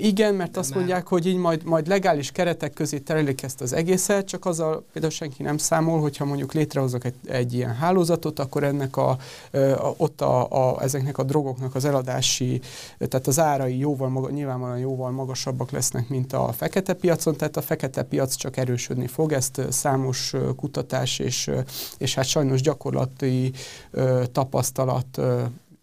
igen, 0.00 0.34
mert 0.34 0.56
azt 0.56 0.74
mondják, 0.74 1.06
hogy 1.06 1.26
így 1.26 1.36
majd, 1.36 1.64
majd 1.64 1.86
legális 1.86 2.30
keretek 2.30 2.72
közé 2.72 2.98
terelik 2.98 3.42
ezt 3.42 3.60
az 3.60 3.72
egészet, 3.72 4.26
csak 4.26 4.44
azzal 4.44 4.84
például 4.92 5.12
senki 5.12 5.42
nem 5.42 5.56
számol, 5.56 6.00
hogyha 6.00 6.24
mondjuk 6.24 6.52
létrehozok 6.52 7.04
egy, 7.04 7.14
egy 7.24 7.54
ilyen 7.54 7.74
hálózatot, 7.74 8.38
akkor 8.38 8.64
ennek 8.64 8.96
a, 8.96 9.10
a, 9.52 9.94
ott 9.96 10.20
a, 10.20 10.50
a, 10.50 10.82
ezeknek 10.82 11.18
a 11.18 11.22
drogoknak 11.22 11.74
az 11.74 11.84
eladási, 11.84 12.60
tehát 12.98 13.26
az 13.26 13.38
árai 13.38 13.78
jóval 13.78 14.08
maga, 14.08 14.30
nyilvánvalóan 14.30 14.78
jóval 14.78 15.10
magasabbak 15.10 15.70
lesznek, 15.70 16.08
mint 16.08 16.32
a 16.32 16.52
fekete 16.52 16.92
piacon, 16.92 17.36
tehát 17.36 17.56
a 17.56 17.62
fekete 17.62 18.02
piac 18.02 18.34
csak 18.34 18.56
erősödni 18.56 19.06
fog, 19.06 19.32
ezt 19.32 19.60
számos 19.70 20.34
kutatás 20.56 21.18
és, 21.18 21.50
és 21.98 22.14
hát 22.14 22.24
sajnos 22.24 22.60
gyakorlati 22.60 23.52
tapasztalat 24.32 25.20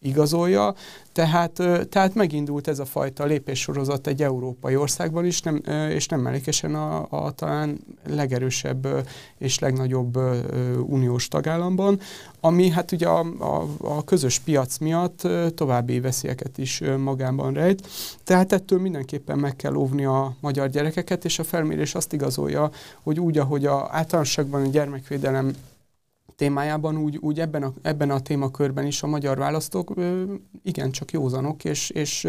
igazolja, 0.03 0.75
tehát, 1.11 1.61
tehát 1.89 2.15
megindult 2.15 2.67
ez 2.67 2.79
a 2.79 2.85
fajta 2.85 3.25
lépéssorozat 3.25 4.07
egy 4.07 4.23
európai 4.23 4.75
országban 4.75 5.25
is, 5.25 5.41
nem, 5.41 5.61
és 5.89 6.07
nem 6.07 6.19
mellékesen 6.19 6.75
a, 6.75 7.07
a 7.09 7.31
talán 7.31 7.79
legerősebb 8.07 8.87
és 9.37 9.59
legnagyobb 9.59 10.17
uniós 10.85 11.27
tagállamban, 11.27 11.99
ami 12.39 12.69
hát 12.69 12.91
ugye 12.91 13.07
a, 13.07 13.19
a, 13.39 13.67
a 13.81 14.03
közös 14.03 14.39
piac 14.39 14.77
miatt 14.77 15.27
további 15.55 15.99
veszélyeket 15.99 16.57
is 16.57 16.81
magában 16.97 17.53
rejt. 17.53 17.87
Tehát 18.23 18.53
ettől 18.53 18.79
mindenképpen 18.79 19.39
meg 19.39 19.55
kell 19.55 19.75
óvni 19.75 20.05
a 20.05 20.35
magyar 20.39 20.69
gyerekeket, 20.69 21.25
és 21.25 21.39
a 21.39 21.43
felmérés 21.43 21.95
azt 21.95 22.13
igazolja, 22.13 22.69
hogy 23.03 23.19
úgy, 23.19 23.37
ahogy 23.37 23.65
a 23.65 23.87
általánosságban 23.91 24.61
a 24.61 24.67
gyermekvédelem 24.67 25.53
témájában, 26.35 26.97
úgy, 26.97 27.17
úgy 27.17 27.39
ebben, 27.39 27.63
a, 27.63 27.73
ebben 27.81 28.11
a 28.11 28.19
témakörben 28.19 28.85
is 28.85 29.03
a 29.03 29.07
magyar 29.07 29.37
választók 29.37 29.93
igencsak 30.63 31.11
józanok, 31.11 31.63
és, 31.63 31.89
és 31.89 32.27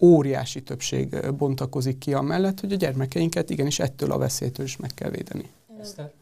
óriási 0.00 0.62
többség 0.62 1.30
bontakozik 1.30 1.98
ki 1.98 2.14
amellett, 2.14 2.60
hogy 2.60 2.72
a 2.72 2.76
gyermekeinket 2.76 3.50
igenis 3.50 3.78
ettől 3.78 4.12
a 4.12 4.18
veszélytől 4.18 4.66
is 4.66 4.76
meg 4.76 4.90
kell 4.94 5.10
védeni. 5.10 5.50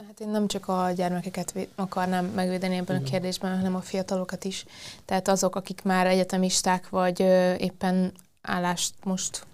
Hát 0.06 0.20
én 0.20 0.28
nem 0.28 0.46
csak 0.46 0.68
a 0.68 0.90
gyermekeket 0.96 1.68
akarnám 1.74 2.24
megvédeni 2.24 2.76
ebben 2.76 2.96
Igen. 2.96 3.08
a 3.08 3.10
kérdésben, 3.10 3.56
hanem 3.56 3.74
a 3.74 3.80
fiatalokat 3.80 4.44
is. 4.44 4.64
Tehát 5.04 5.28
azok, 5.28 5.56
akik 5.56 5.82
már 5.82 6.06
egyetemisták, 6.06 6.88
vagy 6.88 7.20
éppen 7.58 8.12
állást 8.42 8.94
most 9.04 9.46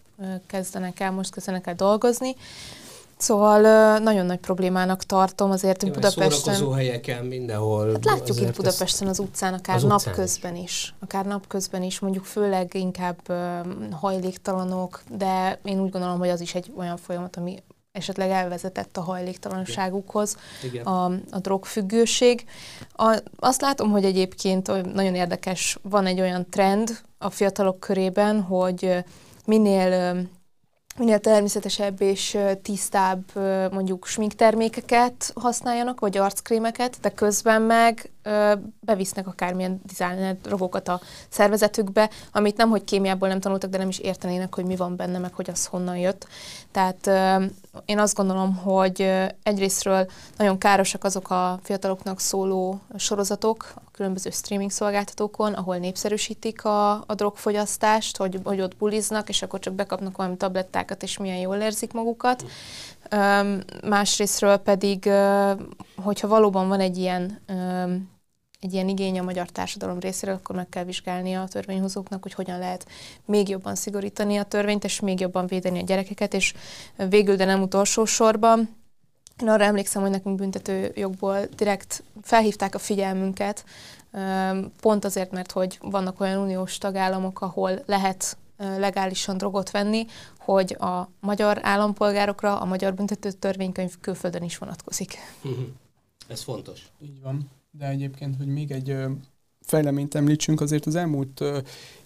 kezdenek 0.47 1.01
el, 1.01 1.11
most 1.11 1.33
kezdenek 1.33 1.67
el 1.67 1.75
dolgozni, 1.75 2.35
Szóval 3.19 3.99
nagyon 3.99 4.27
nagy 4.27 4.39
problémának 4.39 5.03
tartom 5.03 5.51
azért, 5.51 5.83
hogy 5.83 5.91
Budapesten... 5.91 6.73
helyeken 6.75 7.25
mindenhol. 7.25 7.93
Hát 7.93 8.05
látjuk 8.05 8.41
itt 8.41 8.57
Budapesten 8.57 9.09
az 9.09 9.19
utcán, 9.19 9.55
akár 9.55 9.83
napközben 9.83 10.57
is. 10.57 10.62
is. 10.62 10.95
Akár 11.01 11.25
napközben 11.25 11.83
is, 11.83 11.99
mondjuk 11.99 12.25
főleg 12.25 12.75
inkább 12.75 13.33
hajléktalanok, 13.91 15.03
de 15.11 15.59
én 15.64 15.81
úgy 15.81 15.91
gondolom, 15.91 16.19
hogy 16.19 16.29
az 16.29 16.41
is 16.41 16.55
egy 16.55 16.73
olyan 16.77 16.97
folyamat, 16.97 17.37
ami 17.37 17.62
esetleg 17.93 18.31
elvezetett 18.31 18.97
a 18.97 19.01
hajléktalanságukhoz, 19.01 20.37
a, 20.85 20.91
a 21.31 21.39
drogfüggőség. 21.41 22.45
A, 22.93 23.19
azt 23.37 23.61
látom, 23.61 23.91
hogy 23.91 24.05
egyébként 24.05 24.93
nagyon 24.95 25.14
érdekes, 25.14 25.79
van 25.83 26.07
egy 26.07 26.21
olyan 26.21 26.47
trend 26.51 26.99
a 27.19 27.31
fiatalok 27.31 27.81
körében, 27.81 28.43
hogy 28.43 29.05
minél 29.47 30.23
minél 30.99 31.18
természetesebb 31.18 32.01
és 32.01 32.38
tisztább 32.62 33.22
mondjuk 33.72 34.07
sminktermékeket 34.07 35.32
használjanak, 35.34 36.01
vagy 36.01 36.16
arckrémeket, 36.16 36.97
de 37.01 37.11
közben 37.11 37.62
meg 37.62 38.11
bevisznek 38.81 39.27
akármilyen 39.27 39.81
designer 39.85 40.37
drogokat 40.41 40.89
a 40.89 41.01
szervezetükbe, 41.29 42.11
amit 42.33 42.57
nem, 42.57 42.68
hogy 42.68 42.85
kémiából 42.85 43.29
nem 43.29 43.41
tanultak, 43.41 43.70
de 43.70 43.79
nem 43.79 43.89
is 43.89 43.99
értenének, 43.99 44.55
hogy 44.55 44.64
mi 44.64 44.77
van 44.77 44.97
benne, 44.97 45.18
meg 45.18 45.35
hogy 45.35 45.51
az 45.51 45.66
honnan 45.66 45.97
jött. 45.97 46.27
Tehát 46.70 47.11
én 47.85 47.99
azt 47.99 48.14
gondolom, 48.14 48.57
hogy 48.57 49.12
egyrésztről 49.43 50.11
nagyon 50.37 50.59
károsak 50.59 51.05
azok 51.05 51.31
a 51.31 51.59
fiataloknak 51.62 52.20
szóló 52.20 52.81
sorozatok 52.97 53.72
a 53.74 53.91
különböző 53.93 54.31
streaming 54.31 54.70
szolgáltatókon, 54.70 55.53
ahol 55.53 55.77
népszerűsítik 55.77 56.64
a, 56.64 56.91
a 56.93 57.14
drogfogyasztást, 57.14 58.16
hogy, 58.16 58.41
hogy 58.45 58.61
ott 58.61 58.77
buliznak, 58.77 59.29
és 59.29 59.43
akkor 59.43 59.59
csak 59.59 59.74
bekapnak 59.74 60.16
valami 60.16 60.37
tablettákat, 60.37 61.03
és 61.03 61.18
milyen 61.18 61.39
jól 61.39 61.57
érzik 61.57 61.93
magukat. 61.93 62.45
Másrésztről 63.85 64.57
pedig, 64.57 65.11
hogyha 65.97 66.29
valóban 66.29 66.68
van 66.68 66.81
egy 66.81 66.97
ilyen 66.97 67.41
egy 68.61 68.72
ilyen 68.72 68.88
igény 68.88 69.18
a 69.18 69.22
magyar 69.22 69.48
társadalom 69.48 69.98
részéről, 69.98 70.34
akkor 70.34 70.57
meg 70.57 70.68
kell 70.68 70.84
vizsgálni 70.84 71.34
a 71.34 71.48
törvényhozóknak, 71.48 72.22
hogy 72.22 72.32
hogyan 72.32 72.59
lehet 72.59 72.86
még 73.24 73.48
jobban 73.48 73.74
szigorítani 73.74 74.36
a 74.36 74.44
törvényt, 74.44 74.84
és 74.84 75.00
még 75.00 75.20
jobban 75.20 75.46
védeni 75.46 75.78
a 75.78 75.84
gyerekeket, 75.84 76.34
és 76.34 76.54
végül, 77.09 77.36
de 77.36 77.44
nem 77.44 77.62
utolsó 77.62 78.04
sorban, 78.04 78.76
én 79.42 79.48
arra 79.48 79.64
emlékszem, 79.64 80.02
hogy 80.02 80.11
nekünk 80.11 80.36
büntető 80.36 80.92
jogból 80.94 81.38
direkt 81.57 82.02
felhívták 82.22 82.74
a 82.74 82.78
figyelmünket, 82.78 83.64
pont 84.80 85.04
azért, 85.04 85.30
mert 85.30 85.52
hogy 85.52 85.78
vannak 85.82 86.20
olyan 86.20 86.38
uniós 86.38 86.78
tagállamok, 86.78 87.40
ahol 87.40 87.82
lehet 87.86 88.36
legálisan 88.57 89.36
drogot 89.36 89.70
venni, 89.70 90.07
hogy 90.38 90.76
a 90.78 91.11
magyar 91.20 91.59
állampolgárokra 91.62 92.61
a 92.61 92.64
magyar 92.64 92.94
büntető 92.94 93.32
törvénykönyv 93.32 93.94
külföldön 94.00 94.42
is 94.42 94.59
vonatkozik. 94.59 95.18
Ez 96.28 96.42
fontos. 96.42 96.80
Így 97.02 97.22
van. 97.22 97.50
De 97.79 97.89
egyébként, 97.89 98.37
hogy 98.37 98.47
még 98.47 98.70
egy 98.70 98.97
fejleményt 99.61 100.14
említsünk, 100.14 100.61
azért 100.61 100.87
az 100.87 100.95
elmúlt 100.95 101.45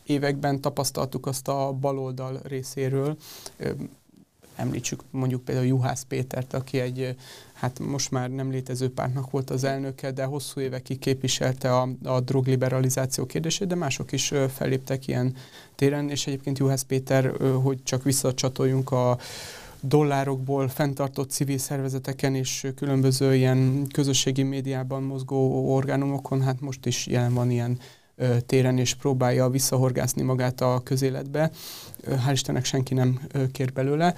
években 0.02 0.60
tapasztaltuk 0.60 1.26
azt 1.26 1.48
a 1.48 1.72
baloldal 1.72 2.40
részéről, 2.42 3.16
említsük 4.56 5.02
mondjuk 5.10 5.44
például 5.44 5.66
Juhász 5.66 6.02
Pétert, 6.02 6.54
aki 6.54 6.80
egy, 6.80 7.16
hát 7.52 7.78
most 7.78 8.10
már 8.10 8.30
nem 8.30 8.50
létező 8.50 8.92
pártnak 8.92 9.30
volt 9.30 9.50
az 9.50 9.64
elnöke, 9.64 10.10
de 10.10 10.24
hosszú 10.24 10.60
évekig 10.60 10.98
képviselte 10.98 11.76
a, 11.76 11.88
a 12.04 12.20
drogliberalizáció 12.20 13.26
kérdését, 13.26 13.68
de 13.68 13.74
mások 13.74 14.12
is 14.12 14.32
felléptek 14.54 15.06
ilyen 15.06 15.36
téren, 15.74 16.10
és 16.10 16.26
egyébként 16.26 16.58
Juhász 16.58 16.82
Péter, 16.82 17.36
hogy 17.62 17.82
csak 17.82 18.02
visszacsatoljunk 18.02 18.90
a, 18.90 19.18
dollárokból 19.80 20.68
fenntartott 20.68 21.30
civil 21.30 21.58
szervezeteken 21.58 22.34
és 22.34 22.66
különböző 22.76 23.34
ilyen 23.34 23.86
közösségi 23.92 24.42
médiában 24.42 25.02
mozgó 25.02 25.72
orgánumokon, 25.74 26.42
hát 26.42 26.60
most 26.60 26.86
is 26.86 27.06
jelen 27.06 27.34
van 27.34 27.50
ilyen 27.50 27.78
téren, 28.46 28.78
és 28.78 28.94
próbálja 28.94 29.48
visszahorgászni 29.48 30.22
magát 30.22 30.60
a 30.60 30.80
közéletbe. 30.84 31.50
Hál' 32.06 32.32
Istennek 32.32 32.64
senki 32.64 32.94
nem 32.94 33.20
kér 33.52 33.72
belőle. 33.72 34.14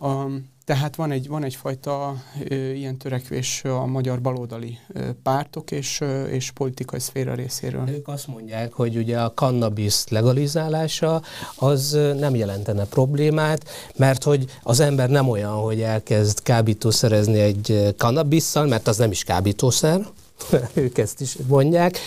A, 0.00 0.26
tehát 0.64 0.96
van, 0.96 1.10
egy, 1.10 1.28
van 1.28 1.44
egyfajta 1.44 2.14
e, 2.48 2.54
ilyen 2.54 2.96
törekvés 2.96 3.62
a 3.64 3.86
magyar 3.86 4.20
baloldali 4.20 4.78
e, 4.94 5.00
pártok 5.22 5.70
és, 5.70 6.00
e, 6.00 6.24
és 6.24 6.50
politikai 6.50 7.00
szféra 7.00 7.34
részéről. 7.34 7.88
Ők 7.88 8.08
azt 8.08 8.26
mondják, 8.26 8.72
hogy 8.72 8.96
ugye 8.96 9.20
a 9.20 9.32
cannabis 9.32 10.08
legalizálása 10.08 11.22
az 11.56 11.98
nem 12.18 12.34
jelentene 12.34 12.84
problémát, 12.84 13.68
mert 13.96 14.22
hogy 14.22 14.44
az 14.62 14.80
ember 14.80 15.08
nem 15.08 15.28
olyan, 15.28 15.54
hogy 15.54 15.80
elkezd 15.80 16.42
kábítószerezni 16.42 17.40
egy 17.40 17.94
kannabisszal, 17.98 18.66
mert 18.66 18.88
az 18.88 18.96
nem 18.96 19.10
is 19.10 19.24
kábítószer, 19.24 20.06
ők 20.74 20.98
ezt 20.98 21.20
is 21.20 21.36
mondják, 21.46 21.98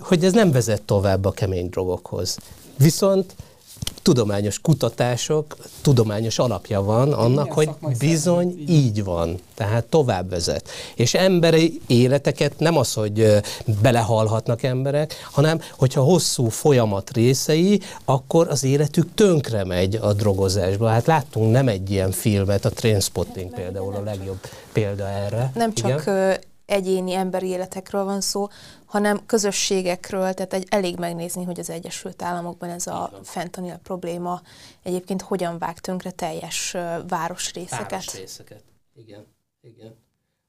hogy 0.00 0.24
ez 0.24 0.32
nem 0.32 0.52
vezet 0.52 0.82
tovább 0.82 1.24
a 1.24 1.30
kemény 1.30 1.68
drogokhoz. 1.68 2.38
Viszont 2.76 3.34
tudományos 4.02 4.58
kutatások, 4.58 5.56
tudományos 5.82 6.38
alapja 6.38 6.82
van 6.82 7.12
annak, 7.12 7.52
hogy 7.52 7.70
bizony 7.98 8.64
így 8.68 9.04
van. 9.04 9.38
Tehát 9.54 9.84
tovább 9.84 10.30
vezet. 10.30 10.68
És 10.94 11.14
emberi 11.14 11.80
életeket 11.86 12.58
nem 12.58 12.76
az, 12.76 12.92
hogy 12.92 13.42
belehalhatnak 13.82 14.62
emberek, 14.62 15.14
hanem 15.30 15.60
hogyha 15.78 16.02
hosszú 16.02 16.48
folyamat 16.48 17.10
részei, 17.12 17.80
akkor 18.04 18.48
az 18.48 18.64
életük 18.64 19.14
tönkre 19.14 19.64
megy 19.64 19.94
a 19.94 20.12
drogozásba. 20.12 20.88
Hát 20.88 21.06
láttunk 21.06 21.52
nem 21.52 21.68
egy 21.68 21.90
ilyen 21.90 22.10
filmet, 22.10 22.64
a 22.64 22.70
Trainspotting 22.70 23.54
például 23.54 23.94
a 23.94 24.02
legjobb 24.02 24.40
példa 24.72 25.08
erre. 25.08 25.50
Nem 25.54 25.74
csak 25.74 26.02
Igen? 26.02 26.38
egyéni 26.66 27.14
emberi 27.14 27.46
életekről 27.46 28.04
van 28.04 28.20
szó, 28.20 28.48
hanem 28.92 29.26
közösségekről, 29.26 30.34
tehát 30.34 30.52
egy, 30.52 30.66
elég 30.70 30.98
megnézni, 30.98 31.44
hogy 31.44 31.58
az 31.58 31.70
Egyesült 31.70 32.22
Államokban 32.22 32.70
ez 32.70 32.86
a 32.86 33.20
fentanil 33.22 33.76
probléma. 33.76 34.42
Egyébként 34.82 35.22
hogyan 35.22 35.58
vág 35.58 35.78
tönkre 35.78 36.10
teljes 36.10 36.76
városrészeket. 37.08 37.90
Városrészeket, 37.90 38.62
igen, 38.94 39.26
igen 39.60 39.94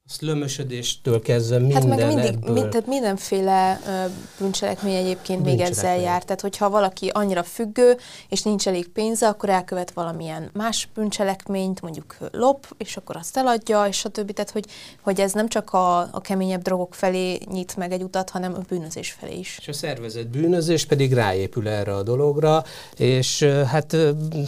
szlömösödéstől 0.08 1.22
kezdve 1.22 1.58
minden 1.58 1.90
Hát 1.90 1.98
meg 1.98 2.08
mindig, 2.08 2.26
ebből... 2.26 2.54
mind, 2.54 2.70
tehát 2.70 2.88
mindenféle 2.88 3.82
uh, 3.86 4.12
bűncselekmény 4.40 4.96
egyébként 4.96 5.44
még 5.44 5.60
ezzel 5.60 5.98
jár. 5.98 6.24
Tehát 6.24 6.42
hogyha 6.42 6.70
valaki 6.70 7.10
annyira 7.14 7.44
függő, 7.44 7.98
és 8.30 8.42
nincs 8.42 8.68
elég 8.68 8.88
pénze, 8.90 9.28
akkor 9.28 9.50
elkövet 9.50 9.92
valamilyen 9.92 10.50
más 10.54 10.88
bűncselekményt, 10.94 11.82
mondjuk 11.82 12.18
lop, 12.32 12.66
és 12.78 12.98
akkor 12.98 13.16
azt 13.16 13.38
eladja, 13.38 13.86
és 13.86 14.06
a 14.06 14.10
többi. 14.10 14.34
Tehát, 14.34 14.52
hogy, 14.52 14.66
hogy 15.02 15.20
ez 15.20 15.34
nem 15.34 15.48
csak 15.48 15.74
a, 15.74 16.00
a 16.00 16.22
keményebb 16.22 16.62
drogok 16.62 16.94
felé 16.94 17.38
nyit 17.52 17.76
meg 17.76 17.92
egy 17.92 18.04
utat, 18.04 18.30
hanem 18.30 18.54
a 18.54 18.60
bűnözés 18.68 19.12
felé 19.12 19.38
is. 19.38 19.58
És 19.62 19.68
a 19.68 19.74
szervezett 19.74 20.28
bűnözés 20.28 20.86
pedig 20.86 21.14
ráépül 21.14 21.68
erre 21.68 21.96
a 21.96 22.04
dologra, 22.04 22.64
és 22.98 23.44
hát 23.44 23.96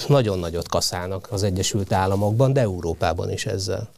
nagyon 0.07 0.39
nagyot 0.39 0.67
kaszálnak 0.67 1.27
az 1.31 1.43
Egyesült 1.43 1.93
Államokban, 1.93 2.53
de 2.53 2.61
Európában 2.61 3.31
is 3.31 3.45
ezzel. 3.45 3.89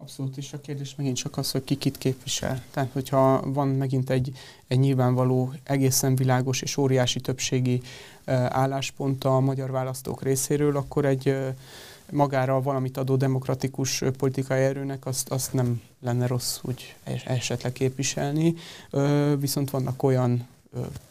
Abszolút, 0.00 0.36
és 0.36 0.52
a 0.52 0.60
kérdés 0.60 0.94
megint 0.94 1.16
csak 1.16 1.36
az, 1.36 1.50
hogy 1.50 1.64
ki 1.64 1.74
kit 1.74 1.98
képvisel. 1.98 2.62
Tehát, 2.70 2.92
hogyha 2.92 3.52
van 3.52 3.68
megint 3.68 4.10
egy, 4.10 4.32
egy 4.66 4.78
nyilvánvaló, 4.78 5.52
egészen 5.62 6.16
világos 6.16 6.62
és 6.62 6.76
óriási 6.76 7.20
többségi 7.20 7.80
álláspont 8.48 9.24
a 9.24 9.40
magyar 9.40 9.70
választók 9.70 10.22
részéről, 10.22 10.76
akkor 10.76 11.04
egy 11.04 11.36
magára 12.10 12.62
valamit 12.62 12.96
adó 12.96 13.16
demokratikus 13.16 14.02
politikai 14.18 14.62
erőnek 14.62 15.06
azt, 15.06 15.28
azt 15.28 15.52
nem 15.52 15.80
lenne 16.00 16.26
rossz 16.26 16.58
úgy 16.62 16.96
esetleg 17.24 17.72
képviselni. 17.72 18.54
Viszont 19.38 19.70
vannak 19.70 20.02
olyan 20.02 20.46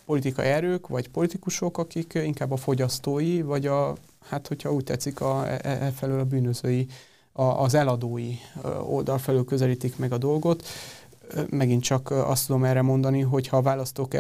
politikai 0.06 0.48
erők, 0.48 0.88
vagy 0.88 1.10
politikusok, 1.10 1.78
akik 1.78 2.14
inkább 2.14 2.52
a 2.52 2.58
fogyasztói, 2.58 3.42
vagy 3.42 3.66
a, 3.66 3.96
hát 4.30 4.48
hogyha 4.48 4.74
úgy 4.74 4.84
tetszik, 4.84 5.22
a, 5.22 5.48
e, 5.48 5.60
e 5.64 5.92
felől 5.92 6.20
a 6.20 6.26
bűnözői 6.26 6.88
az 7.38 7.74
eladói 7.74 8.36
oldal 8.88 9.18
felől 9.18 9.46
közelítik 9.46 9.98
meg 9.98 10.12
a 10.12 10.18
dolgot. 10.18 10.68
Megint 11.50 11.84
csak 11.84 12.12
azt 12.12 12.46
tudom 12.46 12.64
erre 12.64 12.82
mondani, 12.82 13.22
hogy 13.22 13.48
ha 13.48 13.58
a 13.58 13.62
választók 13.62 14.14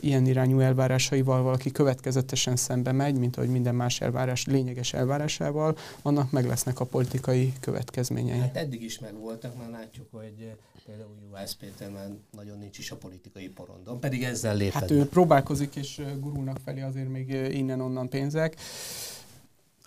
ilyen 0.00 0.26
irányú 0.26 0.60
elvárásaival 0.60 1.42
valaki 1.42 1.72
következetesen 1.72 2.56
szembe 2.56 2.92
megy, 2.92 3.18
mint 3.18 3.36
ahogy 3.36 3.48
minden 3.48 3.74
más 3.74 4.00
elvárás 4.00 4.46
lényeges 4.46 4.92
elvárásával, 4.92 5.76
annak 6.02 6.30
meg 6.30 6.46
lesznek 6.46 6.80
a 6.80 6.84
politikai 6.84 7.52
következményei. 7.60 8.38
Hát 8.38 8.56
eddig 8.56 8.82
is 8.82 8.98
meg 8.98 9.18
voltak, 9.18 9.58
már 9.58 9.70
látjuk, 9.70 10.06
hogy 10.10 10.52
például 10.86 11.14
Juhász 11.28 11.54
Péter 11.54 11.90
már 11.90 12.08
nagyon 12.30 12.58
nincs 12.58 12.78
is 12.78 12.90
a 12.90 12.96
politikai 12.96 13.48
porondon, 13.48 14.00
pedig 14.00 14.22
ezzel 14.22 14.56
lépett. 14.56 14.80
Hát 14.80 14.90
ő 14.90 15.08
próbálkozik, 15.08 15.76
és 15.76 16.02
gurulnak 16.20 16.58
felé 16.64 16.80
azért 16.80 17.08
még 17.08 17.28
innen-onnan 17.52 18.08
pénzek 18.08 18.56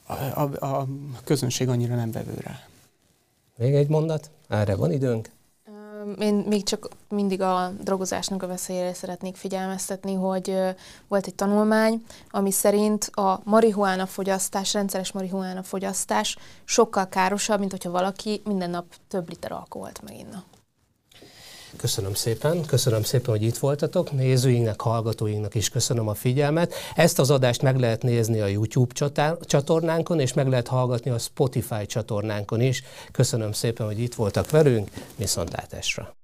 a, 0.08 0.42
a, 0.42 0.66
a 0.66 0.88
közönség 1.24 1.70
annyira 1.70 1.96
nem 1.96 2.12
vevő 2.12 2.34
rá. 2.42 2.60
Még 3.58 3.74
egy 3.74 3.88
mondat? 3.88 4.30
Erre 4.48 4.76
van 4.76 4.92
időnk? 4.92 5.30
Én 6.20 6.34
még 6.34 6.64
csak 6.64 6.88
mindig 7.10 7.42
a 7.42 7.72
drogozásnak 7.84 8.44
a 8.44 8.48
veszélyére 8.48 8.94
szeretnék 8.94 9.36
figyelmeztetni, 9.36 10.14
hogy 10.14 10.58
volt 11.08 11.26
egy 11.28 11.36
tanulmány, 11.36 12.04
ami 12.30 12.52
szerint 12.52 13.10
a 13.14 13.42
marihuána 13.44 14.06
fogyasztás, 14.06 14.74
rendszeres 14.74 15.12
marihuána 15.12 15.64
fogyasztás 15.64 16.38
sokkal 16.64 17.10
károsabb, 17.10 17.60
mint 17.60 17.72
hogyha 17.72 17.92
valaki 17.92 18.42
minden 18.46 18.70
nap 18.70 18.86
több 19.08 19.30
liter 19.30 19.52
alkoholt 19.52 20.02
meginna. 20.04 20.44
Köszönöm 21.78 22.14
szépen, 22.14 22.66
köszönöm 22.66 23.04
szépen, 23.04 23.30
hogy 23.30 23.44
itt 23.44 23.58
voltatok. 23.58 24.12
Nézőinknek, 24.12 24.82
hallgatóinknak 24.82 25.56
is 25.56 25.70
köszönöm 25.70 26.08
a 26.08 26.14
figyelmet. 26.14 26.74
Ezt 26.96 27.20
az 27.20 27.30
adást 27.30 27.62
meg 27.62 27.80
lehet 27.80 28.04
nézni 28.04 28.40
a 28.40 28.48
YouTube 28.48 28.94
csatornánkon, 29.42 30.20
és 30.20 30.34
meg 30.34 30.48
lehet 30.48 30.68
hallgatni 30.68 31.12
a 31.12 31.18
Spotify 31.18 31.86
csatornánkon 31.86 32.62
is. 32.62 32.84
Köszönöm 33.12 33.52
szépen, 33.52 33.86
hogy 33.86 34.00
itt 34.00 34.16
voltak 34.16 34.50
velünk. 34.50 34.90
Viszontlátásra! 35.16 36.17